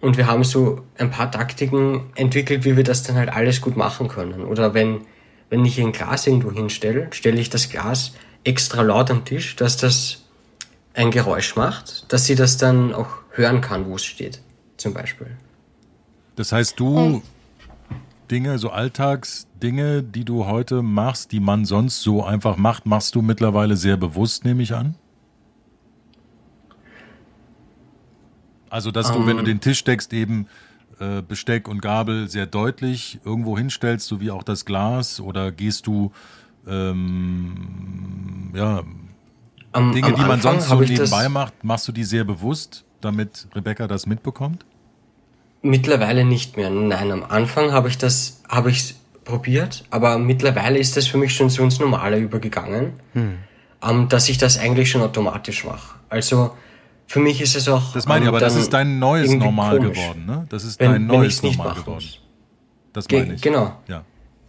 [0.00, 3.76] Und wir haben so ein paar Taktiken entwickelt, wie wir das dann halt alles gut
[3.76, 4.44] machen können.
[4.44, 5.02] Oder wenn,
[5.48, 8.12] wenn ich ein Glas irgendwo hinstelle, stelle ich das Glas
[8.44, 10.24] extra laut am Tisch, dass das
[10.94, 14.40] ein Geräusch macht, dass sie das dann auch hören kann, wo es steht
[14.82, 15.36] zum Beispiel.
[16.36, 17.22] Das heißt, du hm.
[18.30, 23.22] Dinge, so Alltagsdinge, die du heute machst, die man sonst so einfach macht, machst du
[23.22, 24.94] mittlerweile sehr bewusst, nehme ich an?
[28.70, 29.46] Also, dass um, du, wenn du ähm.
[29.46, 30.46] den Tisch deckst, eben
[30.98, 35.86] äh, Besteck und Gabel sehr deutlich irgendwo hinstellst, so wie auch das Glas, oder gehst
[35.86, 36.10] du,
[36.66, 38.82] ähm, ja,
[39.72, 43.46] am, Dinge, am die man sonst so nebenbei macht, machst du die sehr bewusst, damit
[43.54, 44.64] Rebecca das mitbekommt?
[45.62, 46.70] Mittlerweile nicht mehr.
[46.70, 51.34] Nein, am Anfang habe ich das, habe ich probiert, aber mittlerweile ist das für mich
[51.34, 53.38] schon so ins Normale übergegangen, hm.
[53.88, 55.96] ähm, dass ich das eigentlich schon automatisch mache.
[56.08, 56.56] Also
[57.06, 57.92] für mich ist es auch.
[57.92, 60.46] Das meine ich, aber das ist dein neues Normal komisch, geworden, ne?
[60.48, 61.94] Das ist wenn, dein neues Normal geworden.
[61.94, 62.20] Muss.
[62.92, 63.42] Das meine ich.
[63.42, 63.76] Genau.
[63.86, 64.04] Ja.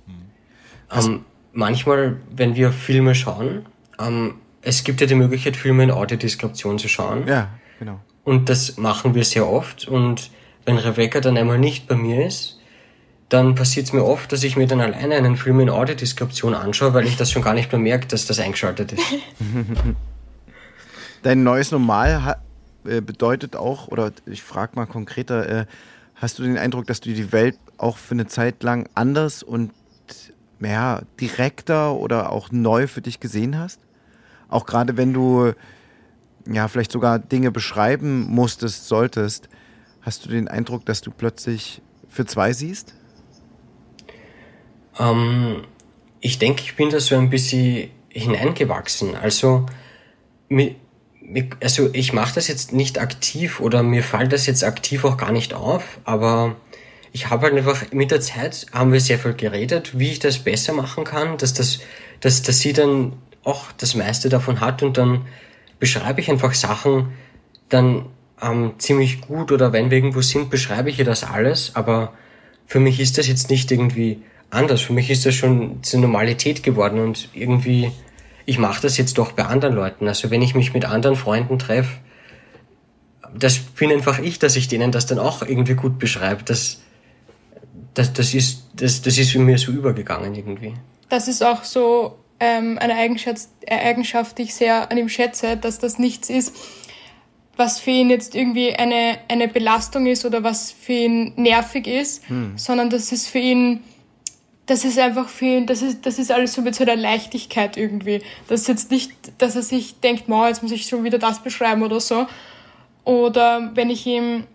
[0.08, 1.06] Hm.
[1.06, 3.66] Ähm, manchmal, wenn wir Filme schauen,
[4.00, 7.28] ähm, es gibt ja die Möglichkeit, Filme in Audiodeskription zu schauen.
[7.28, 7.50] Ja,
[7.80, 8.00] genau.
[8.24, 10.32] Und das machen wir sehr oft und
[10.66, 12.60] wenn Rebecca dann einmal nicht bei mir ist,
[13.30, 16.94] dann passiert es mir oft, dass ich mir dann alleine einen Film in Audiodeskription anschaue,
[16.94, 19.04] weil ich das schon gar nicht mehr merke, dass das eingeschaltet ist.
[21.24, 22.38] Dein neues Normal
[22.86, 25.66] äh, bedeutet auch, oder ich frage mal konkreter, äh,
[26.16, 29.72] hast du den Eindruck, dass du die Welt auch für eine Zeit lang anders und
[30.60, 33.80] ja, direkter oder auch neu für dich gesehen hast?
[34.48, 35.54] Auch gerade wenn du
[36.48, 39.50] ja vielleicht sogar Dinge beschreiben musstest, solltest,
[40.04, 42.94] Hast du den Eindruck, dass du plötzlich für zwei siehst?
[45.00, 45.64] Ähm,
[46.20, 49.16] ich denke, ich bin da so ein bisschen hineingewachsen.
[49.16, 49.66] Also,
[51.62, 55.32] also ich mache das jetzt nicht aktiv oder mir fällt das jetzt aktiv auch gar
[55.32, 56.58] nicht auf, aber
[57.14, 60.40] ich habe halt einfach mit der Zeit haben wir sehr viel geredet, wie ich das
[60.40, 61.80] besser machen kann, dass das,
[62.20, 63.14] dass, dass sie dann
[63.44, 65.26] auch das meiste davon hat und dann
[65.80, 67.14] beschreibe ich einfach Sachen
[67.70, 68.06] dann
[68.44, 72.14] ähm, ziemlich gut oder wenn wir irgendwo sind, beschreibe ich ihr das alles, aber
[72.66, 74.82] für mich ist das jetzt nicht irgendwie anders.
[74.82, 77.92] Für mich ist das schon zur Normalität geworden und irgendwie,
[78.46, 80.08] ich mache das jetzt doch bei anderen Leuten.
[80.08, 81.98] Also wenn ich mich mit anderen Freunden treffe,
[83.36, 86.44] das bin einfach ich, dass ich denen das dann auch irgendwie gut beschreibe.
[86.44, 86.82] Das,
[87.94, 90.74] das, das, ist, das, das ist für mir so übergegangen irgendwie.
[91.10, 95.80] Das ist auch so ähm, eine Eigenschaft, Eigenschaft, die ich sehr an ihm schätze, dass
[95.80, 96.56] das nichts ist,
[97.56, 102.28] was für ihn jetzt irgendwie eine, eine Belastung ist oder was für ihn nervig ist,
[102.28, 102.58] hm.
[102.58, 103.82] sondern dass es für ihn
[104.66, 107.76] das ist einfach für ihn, das ist, das ist alles so mit so einer Leichtigkeit
[107.76, 108.22] irgendwie.
[108.48, 111.44] Das ist jetzt nicht, dass er sich denkt, wow, jetzt muss ich schon wieder das
[111.44, 112.28] beschreiben oder so.
[113.04, 114.46] Oder wenn ich ihm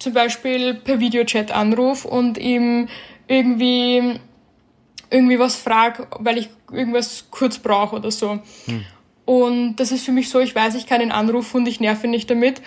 [0.00, 2.88] zum Beispiel per Videochat anrufe und ihm
[3.28, 4.18] irgendwie,
[5.10, 8.40] irgendwie was frage, weil ich irgendwas kurz brauche oder so.
[8.64, 8.84] Hm.
[9.30, 12.04] Und das ist für mich so, ich weiß, ich kann ihn anrufen und ich nerve
[12.04, 12.60] ihn nicht damit.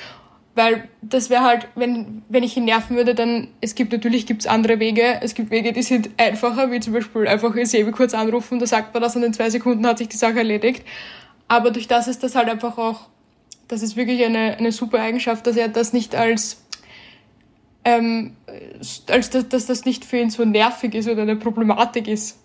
[0.55, 4.47] Weil das wäre halt, wenn, wenn ich ihn nerven würde, dann, es gibt natürlich gibt's
[4.47, 5.19] andere Wege.
[5.19, 8.93] Es gibt Wege, die sind einfacher, wie zum Beispiel einfach Sebi kurz anrufen, da sagt
[8.93, 10.85] man das und in zwei Sekunden hat sich die Sache erledigt.
[11.49, 13.09] Aber durch das ist das halt einfach auch,
[13.67, 16.63] das ist wirklich eine, eine super Eigenschaft, dass er das nicht als,
[17.83, 18.37] ähm,
[19.09, 22.39] als dass, dass das nicht für ihn so nervig ist oder eine Problematik ist.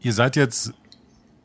[0.00, 0.72] Ihr seid jetzt,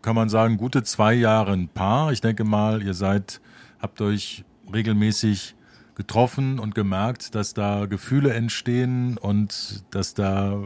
[0.07, 2.13] kann man sagen, gute zwei Jahre ein Paar.
[2.13, 3.41] Ich denke mal, ihr seid,
[3.77, 5.53] habt euch regelmäßig
[5.95, 10.63] getroffen und gemerkt, dass da Gefühle entstehen und dass da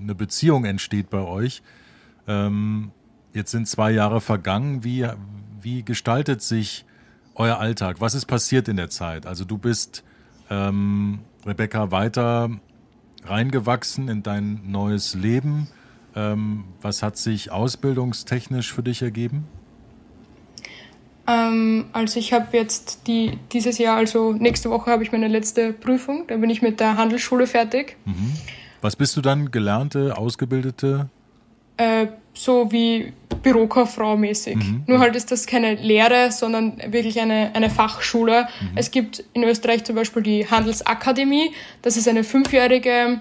[0.00, 1.64] eine Beziehung entsteht bei euch.
[2.28, 2.92] Ähm,
[3.34, 4.84] jetzt sind zwei Jahre vergangen.
[4.84, 5.04] Wie,
[5.60, 6.84] wie gestaltet sich
[7.34, 8.00] euer Alltag?
[8.00, 9.26] Was ist passiert in der Zeit?
[9.26, 10.04] Also du bist,
[10.48, 12.50] ähm, Rebecca, weiter
[13.24, 15.66] reingewachsen in dein neues Leben.
[16.18, 19.46] Ähm, was hat sich ausbildungstechnisch für dich ergeben?
[21.28, 25.72] Ähm, also ich habe jetzt die, dieses Jahr, also nächste Woche habe ich meine letzte
[25.72, 26.24] Prüfung.
[26.26, 27.96] Da bin ich mit der Handelsschule fertig.
[28.04, 28.32] Mhm.
[28.80, 29.52] Was bist du dann?
[29.52, 31.08] Gelernte, ausgebildete?
[31.76, 34.56] Äh, so wie Bürokauffrau mäßig.
[34.56, 34.82] Mhm.
[34.88, 38.48] Nur halt ist das keine Lehre, sondern wirklich eine, eine Fachschule.
[38.60, 38.70] Mhm.
[38.74, 41.52] Es gibt in Österreich zum Beispiel die Handelsakademie.
[41.82, 43.20] Das ist eine fünfjährige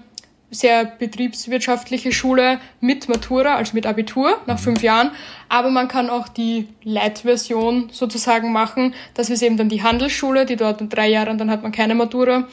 [0.50, 5.12] sehr betriebswirtschaftliche Schule mit Matura, also mit Abitur nach fünf Jahren.
[5.50, 8.94] Aber man kann auch die Light-Version sozusagen machen.
[9.14, 11.96] Das ist eben dann die Handelsschule, die dort drei Jahre und dann hat man keine
[11.96, 12.48] Matura.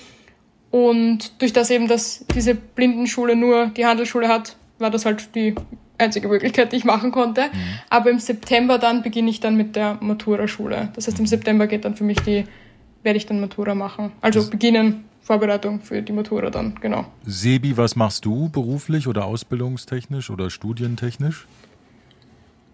[0.71, 5.55] Und durch das eben, dass diese Blindenschule nur die Handelsschule hat, war das halt die
[5.99, 7.43] einzige Möglichkeit, die ich machen konnte.
[7.43, 7.79] Mhm.
[7.91, 10.89] Aber im September dann beginne ich dann mit der Matura-Schule.
[10.95, 12.45] Das heißt, im September geht dann für mich die,
[13.05, 14.11] werde ich dann Matura machen.
[14.21, 17.07] Also beginnen Vorbereitung für die Matura dann, genau.
[17.25, 21.47] Sebi, was machst du beruflich oder ausbildungstechnisch oder studientechnisch?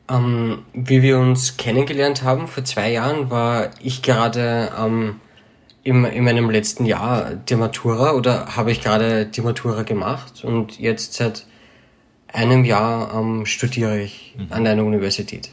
[0.09, 5.21] Ähm, wie wir uns kennengelernt haben vor zwei Jahren, war ich gerade ähm,
[5.85, 10.81] im, in meinem letzten Jahr der Matura oder habe ich gerade die Matura gemacht und
[10.81, 11.47] jetzt seit
[12.33, 14.47] einem Jahr ähm, studiere ich mhm.
[14.51, 15.51] an einer Universität.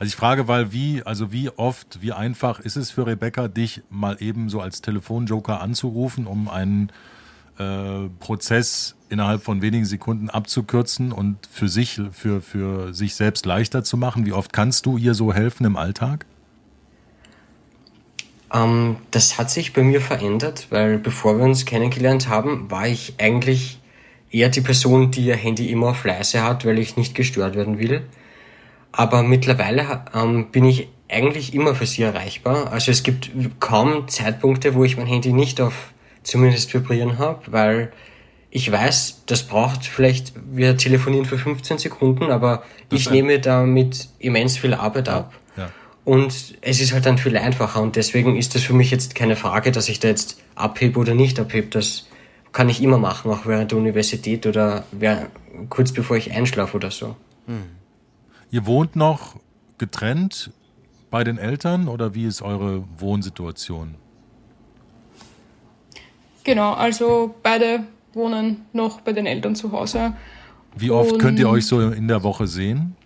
[0.00, 3.82] Also ich frage, weil wie, also wie oft, wie einfach ist es für Rebecca, dich
[3.90, 6.90] mal eben so als Telefonjoker anzurufen, um einen
[7.58, 13.84] äh, Prozess innerhalb von wenigen Sekunden abzukürzen und für sich, für, für sich selbst leichter
[13.84, 14.24] zu machen?
[14.24, 16.24] Wie oft kannst du ihr so helfen im Alltag?
[18.54, 23.16] Ähm, das hat sich bei mir verändert, weil bevor wir uns kennengelernt haben, war ich
[23.18, 23.78] eigentlich
[24.30, 27.78] eher die Person, die ihr Handy immer auf leise hat, weil ich nicht gestört werden
[27.78, 28.00] will.
[28.92, 32.72] Aber mittlerweile ähm, bin ich eigentlich immer für sie erreichbar.
[32.72, 37.92] Also es gibt kaum Zeitpunkte, wo ich mein Handy nicht auf zumindest vibrieren habe, weil
[38.50, 44.08] ich weiß, das braucht vielleicht, wir telefonieren für 15 Sekunden, aber das ich nehme damit
[44.18, 45.32] immens viel Arbeit ja, ab.
[45.56, 45.70] Ja.
[46.04, 49.36] Und es ist halt dann viel einfacher und deswegen ist das für mich jetzt keine
[49.36, 51.68] Frage, dass ich da jetzt abhebe oder nicht abhebe.
[51.68, 52.08] Das
[52.52, 54.84] kann ich immer machen, auch während der Universität oder
[55.68, 57.14] kurz bevor ich einschlafe oder so.
[57.46, 57.79] Hm.
[58.50, 59.36] Ihr wohnt noch
[59.78, 60.50] getrennt
[61.10, 63.94] bei den Eltern oder wie ist eure Wohnsituation?
[66.44, 70.14] Genau, also beide wohnen noch bei den Eltern zu Hause.
[70.76, 72.96] Wie oft Und, könnt ihr euch so in der Woche sehen?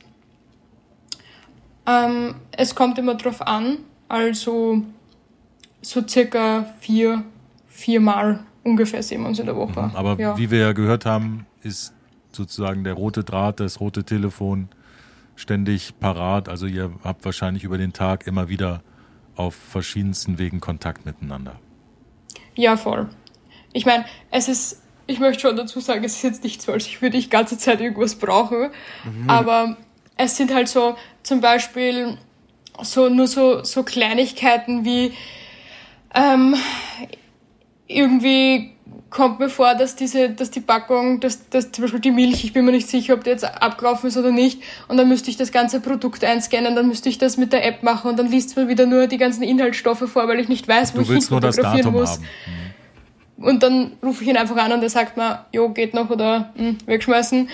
[1.86, 3.78] Ähm, es kommt immer drauf an,
[4.08, 4.82] also
[5.82, 7.22] so circa vier,
[7.68, 9.82] viermal ungefähr sehen wir uns in der Woche.
[9.82, 10.38] Mhm, aber ja.
[10.38, 11.92] wie wir ja gehört haben, ist
[12.32, 14.68] sozusagen der rote Draht, das rote Telefon
[15.36, 16.48] ständig parat.
[16.48, 18.82] Also ihr habt wahrscheinlich über den Tag immer wieder
[19.36, 21.58] auf verschiedensten Wegen Kontakt miteinander.
[22.54, 23.08] Ja, voll.
[23.72, 26.86] Ich meine, es ist, ich möchte schon dazu sagen, es ist jetzt nicht so, als
[26.86, 28.70] ich würde die ganze Zeit irgendwas brauchen,
[29.04, 29.28] mhm.
[29.28, 29.76] aber
[30.16, 32.16] es sind halt so zum Beispiel
[32.82, 35.12] so nur so, so Kleinigkeiten wie
[36.14, 36.54] ähm,
[37.86, 38.73] irgendwie
[39.10, 42.52] kommt mir vor, dass diese, dass die Packung, dass, dass zum Beispiel die Milch, ich
[42.52, 45.36] bin mir nicht sicher, ob die jetzt abgelaufen ist oder nicht, und dann müsste ich
[45.36, 48.56] das ganze Produkt einscannen, dann müsste ich das mit der App machen und dann liest
[48.56, 51.20] man wieder nur die ganzen Inhaltsstoffe vor, weil ich nicht weiß, wo du ich ihn
[51.22, 52.12] fotografieren muss.
[52.12, 52.22] Haben.
[53.36, 53.44] Mhm.
[53.44, 56.52] Und dann rufe ich ihn einfach an und er sagt mir, jo, geht noch oder
[56.56, 57.48] mh, hm, wegschmeißen.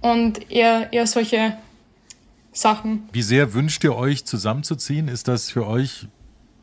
[0.00, 1.56] Und eher, eher solche
[2.52, 3.08] Sachen.
[3.12, 5.08] Wie sehr wünscht ihr euch zusammenzuziehen?
[5.08, 6.06] Ist das für euch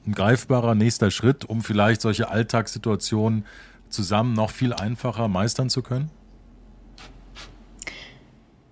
[0.05, 3.45] ein greifbarer nächster Schritt, um vielleicht solche Alltagssituationen
[3.91, 6.09] zusammen noch viel einfacher meistern zu können?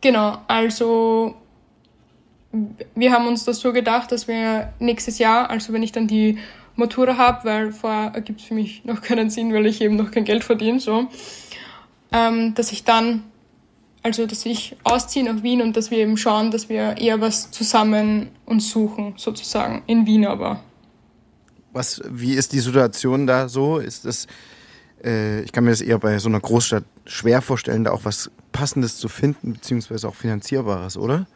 [0.02, 1.36] Genau, also
[2.96, 6.40] wir haben uns das so gedacht, dass wir nächstes Jahr, also wenn ich dann die
[6.76, 10.12] Matura habe, weil vorher ergibt es für mich noch keinen Sinn, weil ich eben noch
[10.12, 11.08] kein Geld verdiene, so,
[12.12, 13.24] ähm, dass ich dann,
[14.02, 17.52] also dass ich ausziehe nach Wien und dass wir eben schauen, dass wir eher was
[17.52, 20.64] zusammen uns suchen, sozusagen, in Wien aber.
[21.72, 23.78] Was, wie ist die Situation da so?
[23.78, 24.26] Ist das
[25.04, 28.32] äh, ich kann mir das eher bei so einer Großstadt schwer vorstellen, da auch was
[28.52, 31.28] Passendes zu finden, beziehungsweise auch Finanzierbares, oder?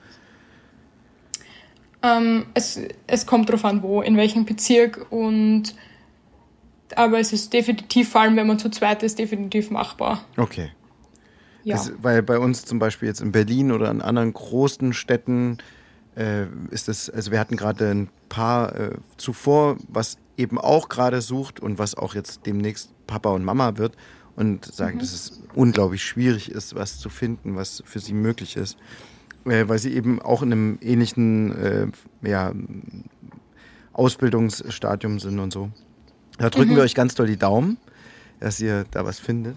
[2.02, 5.76] Ähm, es, es kommt darauf an, wo, in welchem Bezirk und
[6.95, 10.23] aber es ist definitiv, vor allem wenn man zu zweit ist, definitiv machbar.
[10.38, 10.69] Okay.
[11.63, 11.78] Ja.
[11.78, 15.58] Das, weil bei uns zum Beispiel jetzt in Berlin oder in anderen großen Städten
[16.15, 21.21] äh, ist es, also wir hatten gerade ein paar äh, zuvor, was eben auch gerade
[21.21, 23.95] sucht und was auch jetzt demnächst Papa und Mama wird
[24.36, 24.99] und sagen, mhm.
[24.99, 28.78] dass es unglaublich schwierig ist, was zu finden, was für sie möglich ist,
[29.45, 31.88] äh, weil sie eben auch in einem ähnlichen äh,
[32.28, 32.54] ja,
[33.93, 35.69] Ausbildungsstadium sind und so.
[36.39, 36.78] Da drücken mhm.
[36.78, 37.78] wir euch ganz doll die Daumen,
[38.39, 39.56] dass ihr da was findet.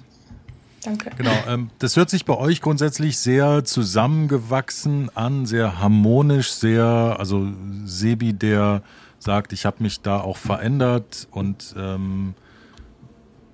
[0.85, 1.11] Danke.
[1.17, 7.49] Genau, ähm, das hört sich bei euch grundsätzlich sehr zusammengewachsen an, sehr harmonisch, sehr, also
[7.87, 8.83] Sebi, der
[9.19, 12.35] sagt, ich habe mich da auch verändert und ähm,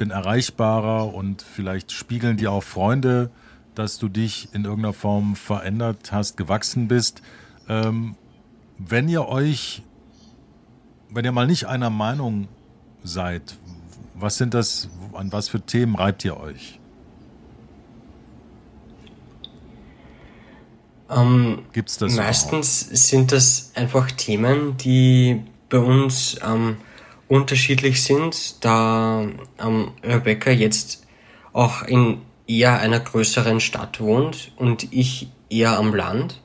[0.03, 3.31] bin erreichbarer und vielleicht spiegeln dir auch Freunde,
[3.77, 7.23] dass du dich in irgendeiner Form verändert hast, gewachsen bist.
[7.69, 8.17] Ähm,
[8.79, 9.85] wenn ihr euch,
[11.09, 12.49] wenn ihr mal nicht einer Meinung
[13.05, 13.57] seid,
[14.17, 16.81] was sind das, an was für Themen reibt ihr euch?
[21.11, 22.99] Ähm, Gibt's das meistens überhaupt?
[22.99, 26.79] sind das einfach Themen, die bei uns ähm,
[27.33, 29.27] unterschiedlich sind, da
[29.59, 31.07] ähm, Rebecca jetzt
[31.55, 36.43] auch in eher einer größeren Stadt wohnt und ich eher am Land,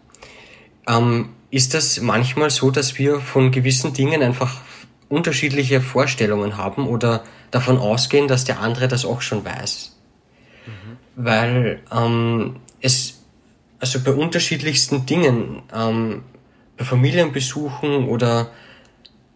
[0.88, 4.62] ähm, ist das manchmal so, dass wir von gewissen Dingen einfach
[5.10, 9.94] unterschiedliche Vorstellungen haben oder davon ausgehen, dass der andere das auch schon weiß.
[10.68, 10.98] Mhm.
[11.18, 13.26] Weil ähm, es,
[13.82, 16.24] also bei unterschiedlichsten Dingen, ähm,
[16.78, 18.52] bei Familienbesuchen oder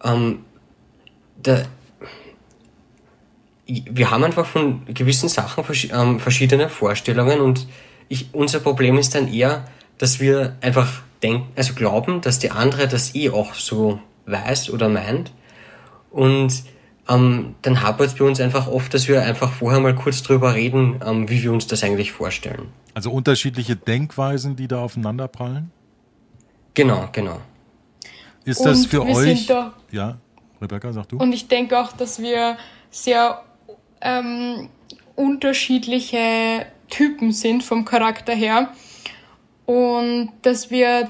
[0.02, 0.46] ähm,
[1.38, 1.65] der,
[3.65, 7.67] wir haben einfach von gewissen Sachen ähm, verschiedene Vorstellungen und
[8.10, 9.65] ich, unser Problem ist dann eher,
[9.98, 14.89] dass wir einfach denken, also glauben, dass der andere das eh auch so weiß oder
[14.89, 15.32] meint.
[16.10, 16.63] Und
[17.08, 20.56] ähm, dann hapert es bei uns einfach oft, dass wir einfach vorher mal kurz drüber
[20.56, 22.67] reden, ähm, wie wir uns das eigentlich vorstellen.
[22.94, 25.72] Also unterschiedliche Denkweisen, die da aufeinanderprallen?
[26.74, 27.39] Genau, genau.
[28.44, 29.48] Ist das für euch?
[29.91, 30.17] ja,
[30.62, 31.17] Rebecca, sag du.
[31.17, 32.58] Und ich denke auch, dass wir
[32.89, 33.43] sehr
[34.02, 34.69] ähm,
[35.15, 38.71] unterschiedliche Typen sind vom Charakter her
[39.65, 41.10] und dass wir,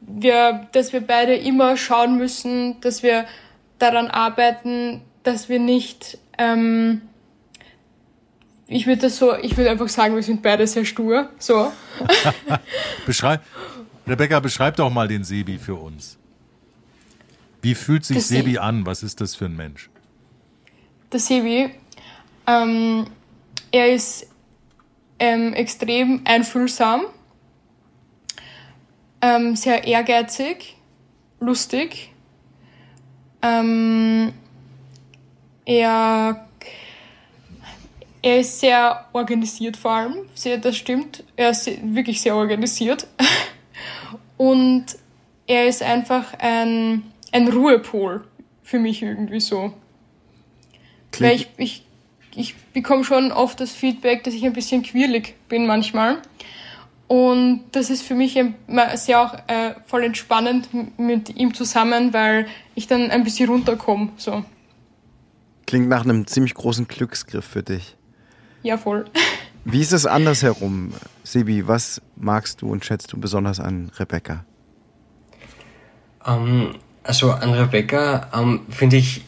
[0.00, 3.26] wir, dass wir beide immer schauen müssen, dass wir
[3.78, 7.02] daran arbeiten, dass wir nicht, ähm,
[8.66, 11.72] ich würde das so, ich würde einfach sagen, wir sind beide sehr stur, so.
[13.06, 13.42] Beschreib,
[14.06, 16.19] Rebecca, beschreib doch mal den Sebi für uns.
[17.62, 18.86] Wie fühlt sich Sebi an?
[18.86, 19.90] Was ist das für ein Mensch?
[21.12, 21.70] Der Sebi,
[22.46, 23.06] ähm,
[23.70, 24.26] er ist
[25.18, 27.02] ähm, extrem einfühlsam,
[29.20, 30.76] ähm, sehr ehrgeizig,
[31.40, 32.12] lustig.
[33.42, 34.32] Ähm,
[35.64, 36.46] er,
[38.22, 41.24] er ist sehr organisiert vor allem, sehr, das stimmt.
[41.36, 43.06] Er ist wirklich sehr organisiert.
[44.36, 44.86] Und
[45.46, 47.02] er ist einfach ein
[47.32, 48.24] ein Ruhepol
[48.62, 49.72] für mich irgendwie so.
[51.18, 51.84] Weil ich, ich,
[52.34, 56.18] ich bekomme schon oft das Feedback, dass ich ein bisschen quirlig bin manchmal.
[57.08, 58.38] Und das ist für mich
[58.94, 64.10] sehr auch äh, voll entspannend mit ihm zusammen, weil ich dann ein bisschen runterkomme.
[64.16, 64.44] So.
[65.66, 67.96] Klingt nach einem ziemlich großen Glücksgriff für dich.
[68.62, 69.06] Ja, voll.
[69.64, 70.92] Wie ist es andersherum?
[71.24, 74.44] Sebi, was magst du und schätzt du besonders an Rebecca?
[76.24, 79.22] Ähm, also an Rebecca ähm, finde ich,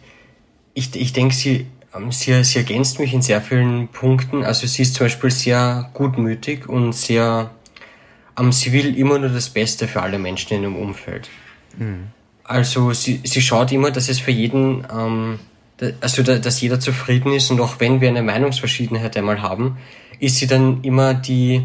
[0.74, 4.44] ich, ich denke, sie, ähm, sie, sie ergänzt mich in sehr vielen Punkten.
[4.44, 7.50] Also sie ist zum Beispiel sehr gutmütig und sehr
[8.38, 11.28] ähm, sie will immer nur das Beste für alle Menschen in ihrem Umfeld.
[11.76, 12.08] Mhm.
[12.44, 15.38] Also sie, sie schaut immer, dass es für jeden, ähm,
[16.00, 19.78] also dass jeder zufrieden ist und auch wenn wir eine Meinungsverschiedenheit einmal haben,
[20.18, 21.64] ist sie dann immer die,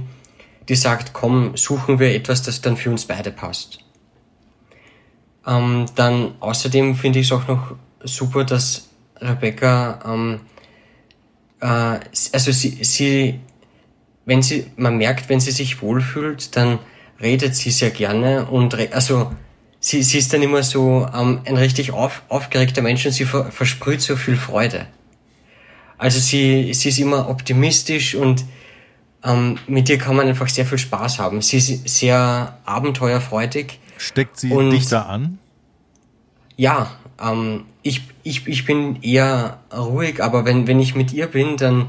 [0.69, 3.79] die sagt, komm, suchen wir etwas, das dann für uns beide passt.
[5.47, 8.89] Ähm, dann außerdem finde ich es auch noch super, dass
[9.19, 10.41] Rebecca, ähm,
[11.61, 11.99] äh,
[12.33, 13.39] also sie, sie
[14.27, 16.79] wenn sie, man merkt, wenn sie sich wohlfühlt, dann
[17.21, 19.31] redet sie sehr gerne und also
[19.79, 23.51] sie, sie ist dann immer so ähm, ein richtig auf, aufgeregter Mensch und sie ver,
[23.51, 24.85] versprüht so viel Freude.
[25.97, 28.43] Also sie, sie ist immer optimistisch und
[29.23, 31.41] ähm, mit ihr kann man einfach sehr viel Spaß haben.
[31.41, 33.79] Sie ist sehr abenteuerfreudig.
[33.97, 35.39] Steckt sie und, dich da an?
[36.55, 36.91] Ja,
[37.21, 41.87] ähm, ich, ich, ich bin eher ruhig, aber wenn, wenn ich mit ihr bin, dann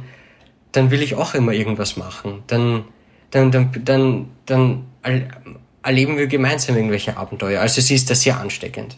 [0.73, 2.43] dann will ich auch immer irgendwas machen.
[2.47, 2.85] Dann,
[3.31, 4.85] dann, dann, dann, dann
[5.83, 7.61] erleben wir gemeinsam irgendwelche Abenteuer.
[7.61, 8.97] Also sie ist da sehr ansteckend.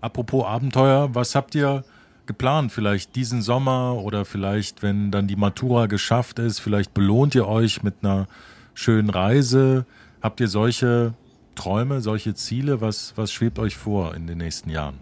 [0.00, 1.84] Apropos Abenteuer, was habt ihr
[2.26, 2.72] geplant?
[2.72, 7.82] Vielleicht diesen Sommer oder vielleicht, wenn dann die Matura geschafft ist, vielleicht belohnt ihr euch
[7.82, 8.26] mit einer
[8.74, 9.86] schönen Reise.
[10.22, 11.14] Habt ihr solche
[11.54, 12.80] Träume, solche Ziele?
[12.80, 14.98] Was, was schwebt euch vor in den nächsten Jahren?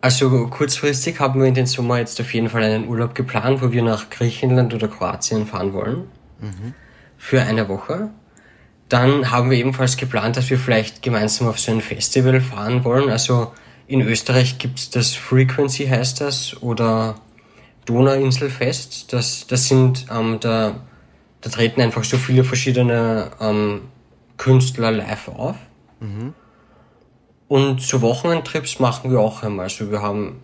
[0.00, 3.72] Also kurzfristig haben wir in den Sommer jetzt auf jeden Fall einen Urlaub geplant, wo
[3.72, 6.04] wir nach Griechenland oder Kroatien fahren wollen.
[6.40, 6.74] Mhm.
[7.16, 8.10] Für eine Woche.
[8.88, 13.10] Dann haben wir ebenfalls geplant, dass wir vielleicht gemeinsam auf so ein Festival fahren wollen.
[13.10, 13.52] Also
[13.88, 17.16] in Österreich gibt's das Frequency heißt das oder
[17.86, 19.12] Donauinselfest.
[19.12, 20.76] Das, das sind, ähm, da,
[21.40, 23.82] da treten einfach so viele verschiedene ähm,
[24.38, 25.56] Künstler live auf.
[26.00, 26.32] Mhm.
[27.48, 29.64] Und so Wochenendtrips machen wir auch einmal.
[29.64, 30.40] Also wir haben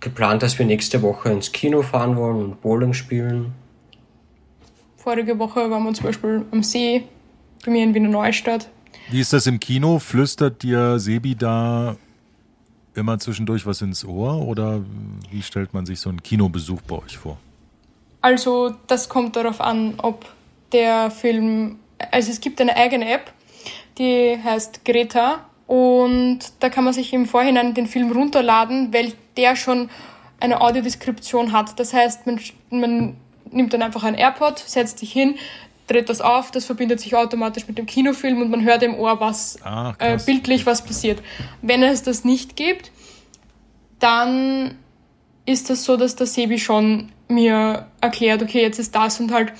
[0.00, 3.52] geplant, dass wir nächste Woche ins Kino fahren wollen und Bowling spielen.
[4.96, 7.04] Vorige Woche waren wir zum Beispiel am See,
[7.64, 8.68] bei mir in Wiener Neustadt.
[9.10, 9.98] Wie ist das im Kino?
[9.98, 11.96] Flüstert dir Sebi da
[12.94, 14.82] immer zwischendurch was ins Ohr oder
[15.30, 17.38] wie stellt man sich so einen Kinobesuch bei euch vor?
[18.20, 20.26] Also das kommt darauf an, ob
[20.72, 21.76] der Film,
[22.10, 23.32] also es gibt eine eigene App,
[23.98, 29.56] die heißt Greta und da kann man sich im Vorhinein den Film runterladen, weil der
[29.56, 29.90] schon
[30.40, 31.78] eine Audiodeskription hat.
[31.78, 32.40] Das heißt, man,
[32.70, 33.16] man
[33.50, 35.34] nimmt dann einfach ein AirPod, setzt sich hin,
[35.86, 39.20] dreht das auf, das verbindet sich automatisch mit dem Kinofilm und man hört im Ohr,
[39.20, 41.22] was ah, äh, bildlich was passiert.
[41.62, 42.92] Wenn es das nicht gibt,
[43.98, 44.76] dann
[45.44, 49.52] ist das so, dass der Sebi schon mir erklärt, okay, jetzt ist das und halt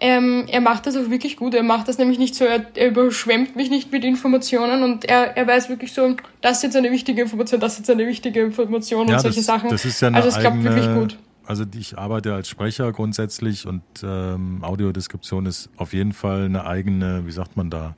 [0.00, 1.54] ähm, er macht das auch wirklich gut.
[1.54, 5.36] Er macht das nämlich nicht so, er, er überschwemmt mich nicht mit Informationen und er,
[5.36, 8.40] er weiß wirklich so, das ist jetzt eine wichtige Information, das ist jetzt eine wichtige
[8.40, 9.70] Information ja, und solche das, Sachen.
[9.70, 11.18] Das ist ja eine also es klappt wirklich gut.
[11.46, 17.26] Also ich arbeite als Sprecher grundsätzlich und ähm, Audiodeskription ist auf jeden Fall eine eigene,
[17.26, 17.96] wie sagt man da?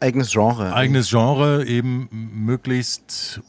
[0.00, 0.72] eigenes Genre.
[0.72, 3.40] Eigenes Genre, eben möglichst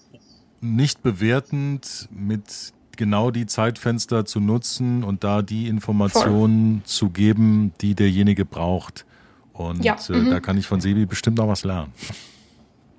[0.62, 6.86] nicht bewertend mit genau die Zeitfenster zu nutzen und da die Informationen Voll.
[6.86, 9.06] zu geben, die derjenige braucht.
[9.54, 9.96] Und ja.
[10.10, 10.30] äh, mhm.
[10.30, 11.92] da kann ich von Sebi bestimmt noch was lernen.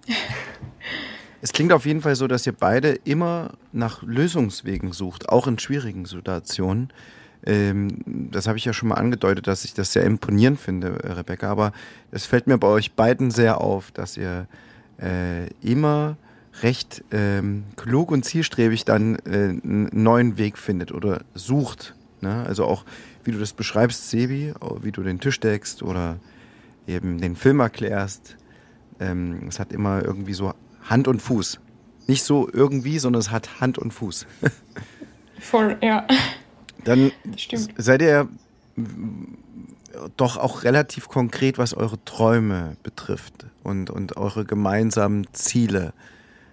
[1.42, 5.58] Es klingt auf jeden Fall so, dass ihr beide immer nach Lösungswegen sucht, auch in
[5.58, 6.90] schwierigen Situationen.
[7.46, 11.50] Ähm, das habe ich ja schon mal angedeutet, dass ich das sehr imponierend finde, Rebecca.
[11.50, 11.72] Aber
[12.10, 14.48] es fällt mir bei euch beiden sehr auf, dass ihr
[15.00, 16.18] äh, immer
[16.62, 21.94] recht ähm, klug und zielstrebig dann äh, einen neuen Weg findet oder sucht.
[22.20, 22.44] Ne?
[22.46, 22.84] Also auch,
[23.24, 24.52] wie du das beschreibst, Sebi,
[24.82, 26.18] wie du den Tisch deckst oder
[26.86, 28.36] eben den Film erklärst.
[28.98, 30.52] Ähm, es hat immer irgendwie so
[30.82, 31.60] Hand und Fuß.
[32.06, 34.26] Nicht so irgendwie, sondern es hat Hand und Fuß.
[35.40, 36.06] Voll, ja.
[36.84, 37.12] Dann
[37.76, 38.28] seid ihr
[40.16, 45.92] doch auch relativ konkret, was eure Träume betrifft und, und eure gemeinsamen Ziele.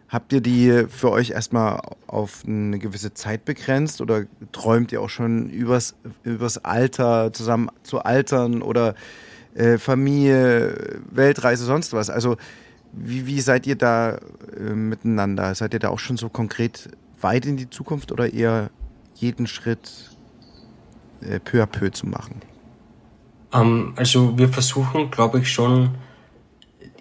[0.09, 5.09] Habt ihr die für euch erstmal auf eine gewisse Zeit begrenzt oder träumt ihr auch
[5.09, 8.95] schon übers, übers Alter, zusammen zu altern oder
[9.53, 12.09] äh, Familie, Weltreise, sonst was?
[12.09, 12.37] Also
[12.93, 14.17] wie, wie seid ihr da
[14.57, 15.53] äh, miteinander?
[15.55, 16.89] Seid ihr da auch schon so konkret
[17.19, 18.69] weit in die Zukunft oder eher
[19.15, 20.11] jeden Schritt
[21.21, 22.41] äh, peu à peu zu machen?
[23.53, 25.89] Ähm, also wir versuchen, glaube ich, schon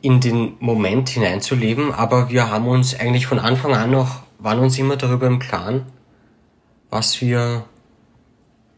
[0.02, 4.78] in den Moment hineinzuleben, aber wir haben uns eigentlich von Anfang an noch, waren uns
[4.78, 5.86] immer darüber im Klaren,
[6.90, 7.64] was wir,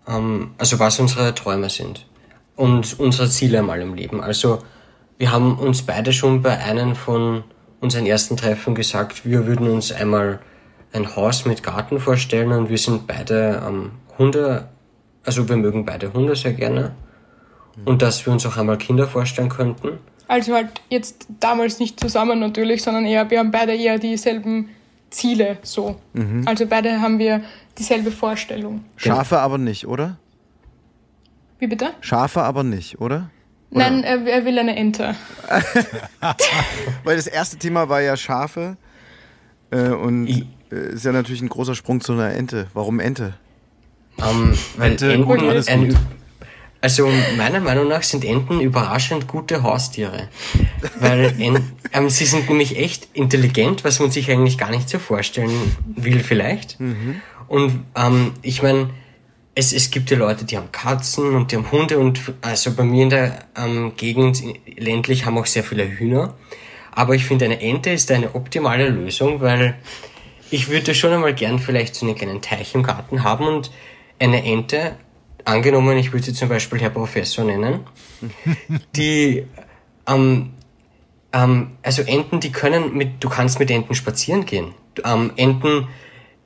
[0.07, 2.07] ähm, also was unsere Träume sind
[2.57, 4.21] und unsere Ziele einmal im Leben.
[4.21, 4.63] Also
[5.19, 7.45] wir haben uns beide schon bei einem von
[7.81, 10.41] unseren ersten Treffen gesagt, wir würden uns einmal
[10.93, 14.69] ein Haus mit Garten vorstellen und wir sind beide ähm, Hunde,
[15.25, 16.95] also wir mögen beide Hunde sehr gerne
[17.85, 19.99] und dass wir uns auch einmal Kinder vorstellen könnten.
[20.29, 24.69] Also halt jetzt damals nicht zusammen natürlich, sondern eher, wir haben beide eher dieselben
[25.11, 25.97] Ziele so.
[26.13, 26.43] Mhm.
[26.47, 27.43] Also beide haben wir
[27.79, 28.85] dieselbe Vorstellung.
[28.97, 30.19] Schafe aber nicht, oder?
[31.59, 31.91] Wie bitte?
[32.01, 33.31] Schafe aber nicht, oder?
[33.71, 33.91] oder?
[33.91, 35.15] Nein, er, er, will eine Ente.
[37.05, 38.77] Weil das erste Thema war ja Schafe.
[39.71, 42.69] Äh, und ich, äh, ist ja natürlich ein großer Sprung zu einer Ente.
[42.75, 43.35] Warum Ente?
[44.19, 45.97] Um, ähm, weil Ente, Enten, gut, ein,
[46.81, 50.29] also meiner Meinung nach sind Enten überraschend gute Haustiere.
[51.01, 51.35] Weil
[51.93, 56.21] ähm, sie sind nämlich echt intelligent, was man sich eigentlich gar nicht so vorstellen will
[56.21, 56.79] vielleicht.
[56.79, 57.21] Mhm.
[57.49, 58.91] Und ähm, ich meine,
[59.55, 62.85] es, es gibt ja Leute, die haben Katzen und die haben Hunde und also bei
[62.85, 64.41] mir in der ähm, Gegend
[64.77, 66.35] ländlich haben auch sehr viele Hühner.
[66.93, 69.77] Aber ich finde, eine Ente ist eine optimale Lösung, weil
[70.51, 73.71] ich würde schon einmal gern vielleicht so einen kleinen Teich im Garten haben und
[74.19, 74.97] eine Ente
[75.49, 77.81] angenommen, ich würde sie zum Beispiel Herr Professor nennen,
[78.97, 79.47] die,
[80.07, 80.51] ähm,
[81.33, 84.75] ähm, also Enten, die können mit, du kannst mit Enten spazieren gehen.
[85.05, 85.89] Ähm, Enten,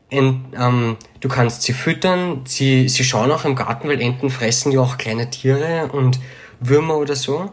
[0.08, 4.70] Ent, ähm, du kannst sie füttern, sie, sie schauen auch im Garten, weil Enten fressen
[4.72, 6.20] ja auch kleine Tiere und
[6.60, 7.50] Würmer oder so.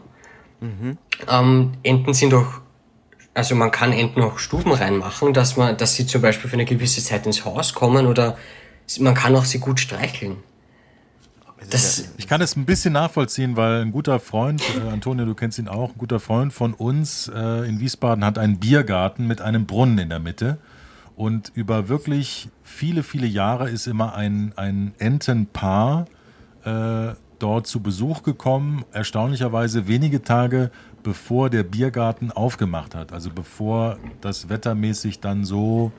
[0.60, 0.98] Mhm.
[1.28, 2.60] Ähm, Enten sind auch,
[3.34, 6.66] also man kann Enten auch Stuben reinmachen, dass man, dass sie zum Beispiel für eine
[6.66, 8.36] gewisse Zeit ins Haus kommen oder
[8.98, 10.36] man kann auch sie gut streicheln.
[11.68, 15.58] Das, ich kann es ein bisschen nachvollziehen, weil ein guter Freund, äh, Antonio, du kennst
[15.58, 19.66] ihn auch, ein guter Freund von uns äh, in Wiesbaden hat einen Biergarten mit einem
[19.66, 20.58] Brunnen in der Mitte.
[21.16, 26.06] Und über wirklich viele, viele Jahre ist immer ein, ein Entenpaar
[26.64, 28.84] äh, dort zu Besuch gekommen.
[28.92, 30.70] Erstaunlicherweise wenige Tage
[31.02, 33.12] bevor der Biergarten aufgemacht hat.
[33.12, 35.92] Also bevor das wettermäßig dann so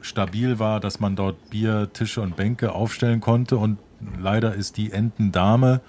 [0.00, 3.56] stabil war, dass man dort Bier, Tische und Bänke aufstellen konnte.
[3.56, 3.78] Und
[4.18, 5.80] leider ist die Entendame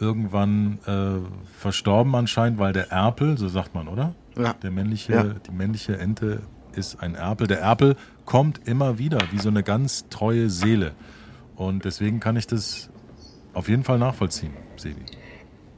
[0.00, 4.14] irgendwann äh, verstorben anscheinend, weil der Erpel, so sagt man, oder?
[4.36, 4.54] Ja.
[4.54, 5.22] Der männliche, ja.
[5.24, 6.42] Die männliche Ente
[6.74, 7.46] ist ein Erpel.
[7.46, 10.92] Der Erpel kommt immer wieder wie so eine ganz treue Seele.
[11.56, 12.90] Und deswegen kann ich das
[13.52, 15.04] auf jeden Fall nachvollziehen, Sebi.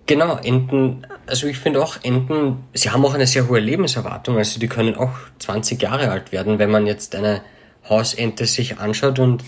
[0.07, 4.61] Genau, Enten, also ich finde auch Enten, sie haben auch eine sehr hohe Lebenserwartung, also
[4.61, 5.11] die können auch
[5.41, 7.43] 20 Jahre alt werden, wenn man jetzt eine
[7.89, 9.45] Hausente sich anschaut und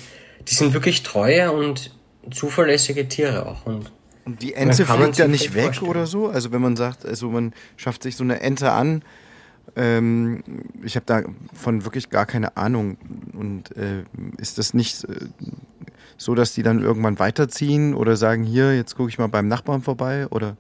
[0.49, 1.93] die sind wirklich treue und
[2.31, 3.67] zuverlässige Tiere auch.
[3.67, 3.93] Und,
[4.25, 5.91] und die Ente fliegt ja nicht weg vorstellen.
[5.91, 6.29] oder so?
[6.29, 9.03] Also wenn man sagt, also man schafft sich so eine Ente an,
[9.77, 10.43] ähm,
[10.83, 12.97] ich habe davon wirklich gar keine Ahnung.
[13.33, 14.05] Und äh,
[14.39, 15.27] ist das nicht äh,
[16.17, 19.83] so, dass die dann irgendwann weiterziehen oder sagen, hier, jetzt gucke ich mal beim Nachbarn
[19.83, 20.57] vorbei oder?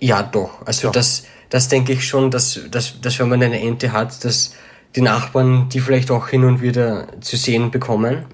[0.00, 0.64] Ja, doch.
[0.66, 0.92] Also doch.
[0.92, 4.54] das, das denke ich schon, dass, dass, dass wenn man eine Ente hat, dass
[4.96, 8.24] die Nachbarn die vielleicht auch hin und wieder zu sehen bekommen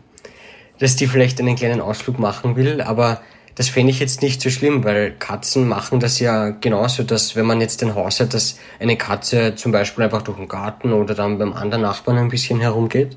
[0.78, 3.20] dass die vielleicht einen kleinen Ausflug machen will, aber
[3.54, 7.46] das fände ich jetzt nicht so schlimm, weil Katzen machen das ja genauso, dass wenn
[7.46, 11.14] man jetzt ein Haus hat, dass eine Katze zum Beispiel einfach durch den Garten oder
[11.14, 13.16] dann beim anderen Nachbarn ein bisschen herumgeht.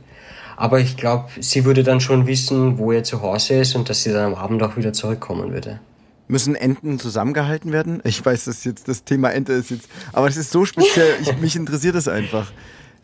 [0.55, 4.03] Aber ich glaube, sie würde dann schon wissen, wo er zu Hause ist und dass
[4.03, 5.79] sie dann am Abend auch wieder zurückkommen würde.
[6.27, 8.01] Müssen Enten zusammengehalten werden?
[8.03, 11.37] Ich weiß, dass jetzt das Thema Ente ist jetzt, aber es ist so speziell, ich,
[11.37, 12.51] mich interessiert es einfach.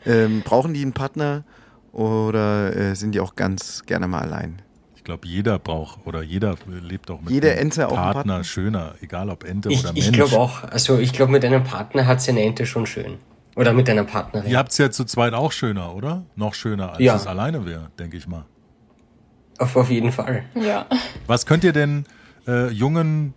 [0.05, 1.43] Ähm, brauchen die einen Partner?
[1.93, 4.61] Oder äh, sind die auch ganz gerne mal allein?
[4.95, 8.43] Ich glaube, jeder braucht oder jeder lebt auch mit Jede einem Ente Partner, auch Partner
[8.43, 10.07] schöner, egal ob Ente ich, oder Mensch.
[10.07, 10.63] Ich glaube auch.
[10.63, 13.17] Also ich glaube, mit einem Partner hat sie eine Ente schon schön.
[13.55, 14.49] Oder mit einer Partnerin.
[14.49, 16.23] Ihr habt es ja zu zweit auch schöner, oder?
[16.35, 17.15] Noch schöner, als ja.
[17.15, 18.45] es alleine wäre, denke ich mal.
[19.59, 20.43] Auf, auf jeden Fall.
[20.55, 20.87] Ja.
[21.27, 22.05] Was könnt ihr denn
[22.47, 23.35] äh, jungen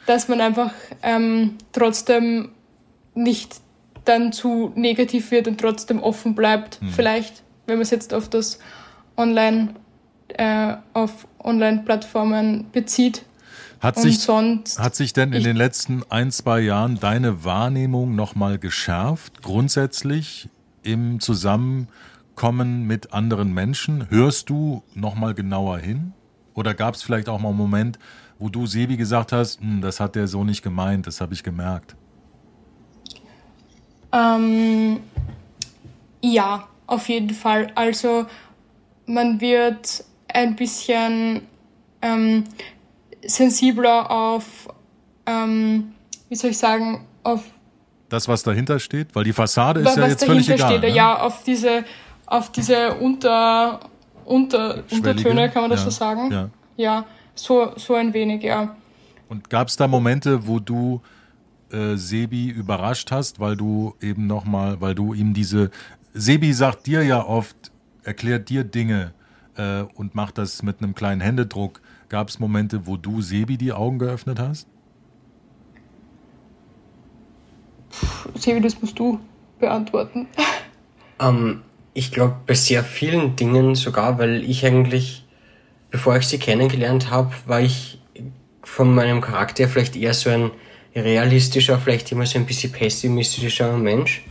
[0.08, 0.74] dass man einfach
[1.04, 2.50] ähm, trotzdem
[3.16, 3.62] nicht
[4.04, 6.90] dann zu negativ wird und trotzdem offen bleibt, hm.
[6.90, 8.60] vielleicht, wenn man es jetzt auf das
[9.16, 9.70] Online
[10.30, 13.24] äh, auf Online-Plattformen bezieht.
[13.80, 18.58] Hat sich, sonst, hat sich denn in den letzten ein, zwei Jahren deine Wahrnehmung nochmal
[18.58, 20.50] geschärft, grundsätzlich
[20.82, 24.10] im Zusammenkommen mit anderen Menschen?
[24.10, 26.14] Hörst du nochmal genauer hin?
[26.56, 28.00] Oder gab es vielleicht auch mal einen Moment,
[28.40, 31.44] wo du Sebi gesagt hast, hm, das hat der so nicht gemeint, das habe ich
[31.44, 31.96] gemerkt?
[34.12, 35.02] Ähm,
[36.22, 37.72] ja, auf jeden Fall.
[37.76, 38.26] Also
[39.06, 40.04] man wird
[40.34, 41.42] ein bisschen
[42.02, 42.44] ähm,
[43.26, 44.68] sensibler auf,
[45.26, 45.94] ähm,
[46.30, 47.44] wie soll ich sagen, auf
[48.10, 50.72] das, was dahinter steht, weil die Fassade ist ja jetzt völlig egal.
[50.72, 50.96] Steht, ne?
[50.96, 51.84] Ja, auf diese,
[52.26, 53.82] auf diese Unter,
[54.24, 56.32] Unter, Untertöne, kann man das ja, so sagen?
[56.32, 56.50] Ja.
[56.78, 57.06] Ja,
[57.36, 58.76] so, so ein wenig, ja.
[59.28, 61.02] Und gab es da Momente, wo du
[61.72, 65.70] äh, Sebi überrascht hast, weil du eben nochmal, weil du ihm diese,
[66.14, 67.58] Sebi sagt dir ja oft,
[68.04, 69.14] erklärt dir Dinge,
[69.58, 71.82] äh, und macht das mit einem kleinen Händedruck.
[72.10, 74.68] Gab es Momente, wo du Sebi die Augen geöffnet hast?
[78.36, 79.20] Sebi, das musst du
[79.60, 80.28] beantworten.
[81.20, 81.64] Ähm,
[81.96, 85.26] ich glaube, bei sehr vielen Dingen sogar, weil ich eigentlich,
[85.90, 88.00] bevor ich sie kennengelernt habe, war ich
[88.64, 90.52] von meinem Charakter vielleicht eher so ein
[90.96, 94.24] realistischer, vielleicht immer so ein bisschen pessimistischer Mensch.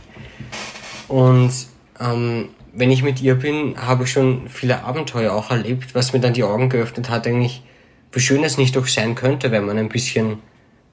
[1.09, 1.51] Und
[1.99, 6.19] ähm, wenn ich mit ihr bin, habe ich schon viele Abenteuer auch erlebt, was mir
[6.19, 7.63] dann die Augen geöffnet hat, eigentlich,
[8.11, 10.37] wie schön es nicht doch sein könnte, wenn man ein bisschen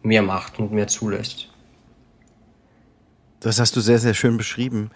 [0.02, 1.50] mehr macht und mehr zulässt.
[3.40, 4.90] Das hast du sehr, sehr schön beschrieben.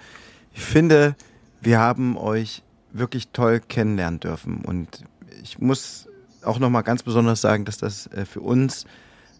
[0.55, 1.15] Ich finde,
[1.61, 5.05] wir haben euch wirklich toll kennenlernen dürfen und
[5.43, 6.09] ich muss
[6.43, 8.87] auch nochmal ganz besonders sagen, dass das äh, für uns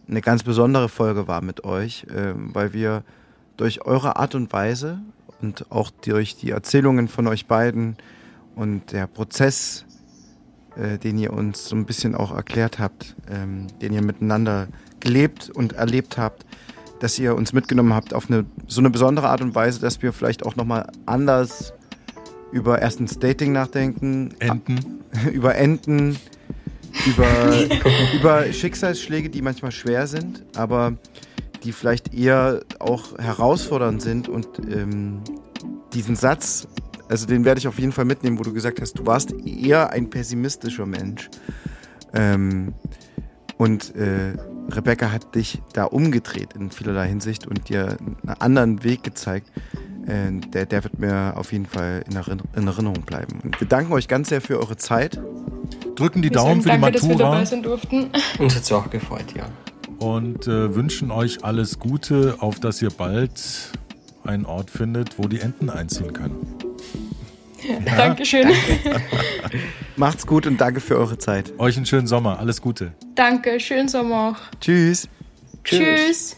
[0.07, 3.03] eine ganz besondere Folge war mit euch, ähm, weil wir
[3.57, 4.99] durch eure Art und Weise
[5.41, 7.97] und auch durch die Erzählungen von euch beiden
[8.55, 9.85] und der Prozess,
[10.75, 14.67] äh, den ihr uns so ein bisschen auch erklärt habt, ähm, den ihr miteinander
[14.99, 16.45] gelebt und erlebt habt,
[16.99, 20.11] dass ihr uns mitgenommen habt auf eine so eine besondere Art und Weise, dass wir
[20.11, 21.73] vielleicht auch nochmal anders
[22.51, 26.17] über erstens Dating nachdenken, Enten, über Enten,
[27.05, 27.27] über,
[28.19, 30.97] über Schicksalsschläge, die manchmal schwer sind, aber
[31.63, 35.21] die vielleicht eher auch herausfordernd sind und ähm,
[35.93, 36.67] diesen Satz,
[37.07, 39.91] also den werde ich auf jeden Fall mitnehmen, wo du gesagt hast, du warst eher
[39.91, 41.29] ein pessimistischer Mensch.
[42.13, 42.73] Ähm,
[43.57, 44.37] und äh,
[44.71, 49.51] Rebecca hat dich da umgedreht in vielerlei Hinsicht und dir einen anderen Weg gezeigt.
[50.05, 53.41] Äh, der, der wird mir auf jeden Fall in, Erinnerung bleiben.
[53.43, 55.19] Und wir danken euch ganz sehr für eure Zeit.
[55.95, 57.09] Drücken die wir Daumen für danke, die Matura.
[57.09, 58.09] Dass wir dabei sein durften.
[58.37, 59.45] Uns hat es auch gefreut, ja
[59.99, 63.31] und äh, wünschen euch alles Gute, auf dass ihr bald
[64.23, 66.55] einen Ort findet, wo die Enten einziehen können.
[67.67, 67.95] Ja?
[67.97, 68.47] Dankeschön.
[68.83, 69.01] Danke.
[69.95, 71.53] Macht's gut und danke für eure Zeit.
[71.59, 72.39] Euch einen schönen Sommer.
[72.39, 72.93] Alles Gute.
[73.15, 74.59] Danke, schönen Sommer auch.
[74.61, 75.09] Tschüss.
[75.63, 75.79] Tschüss.
[75.79, 76.35] Tschüss.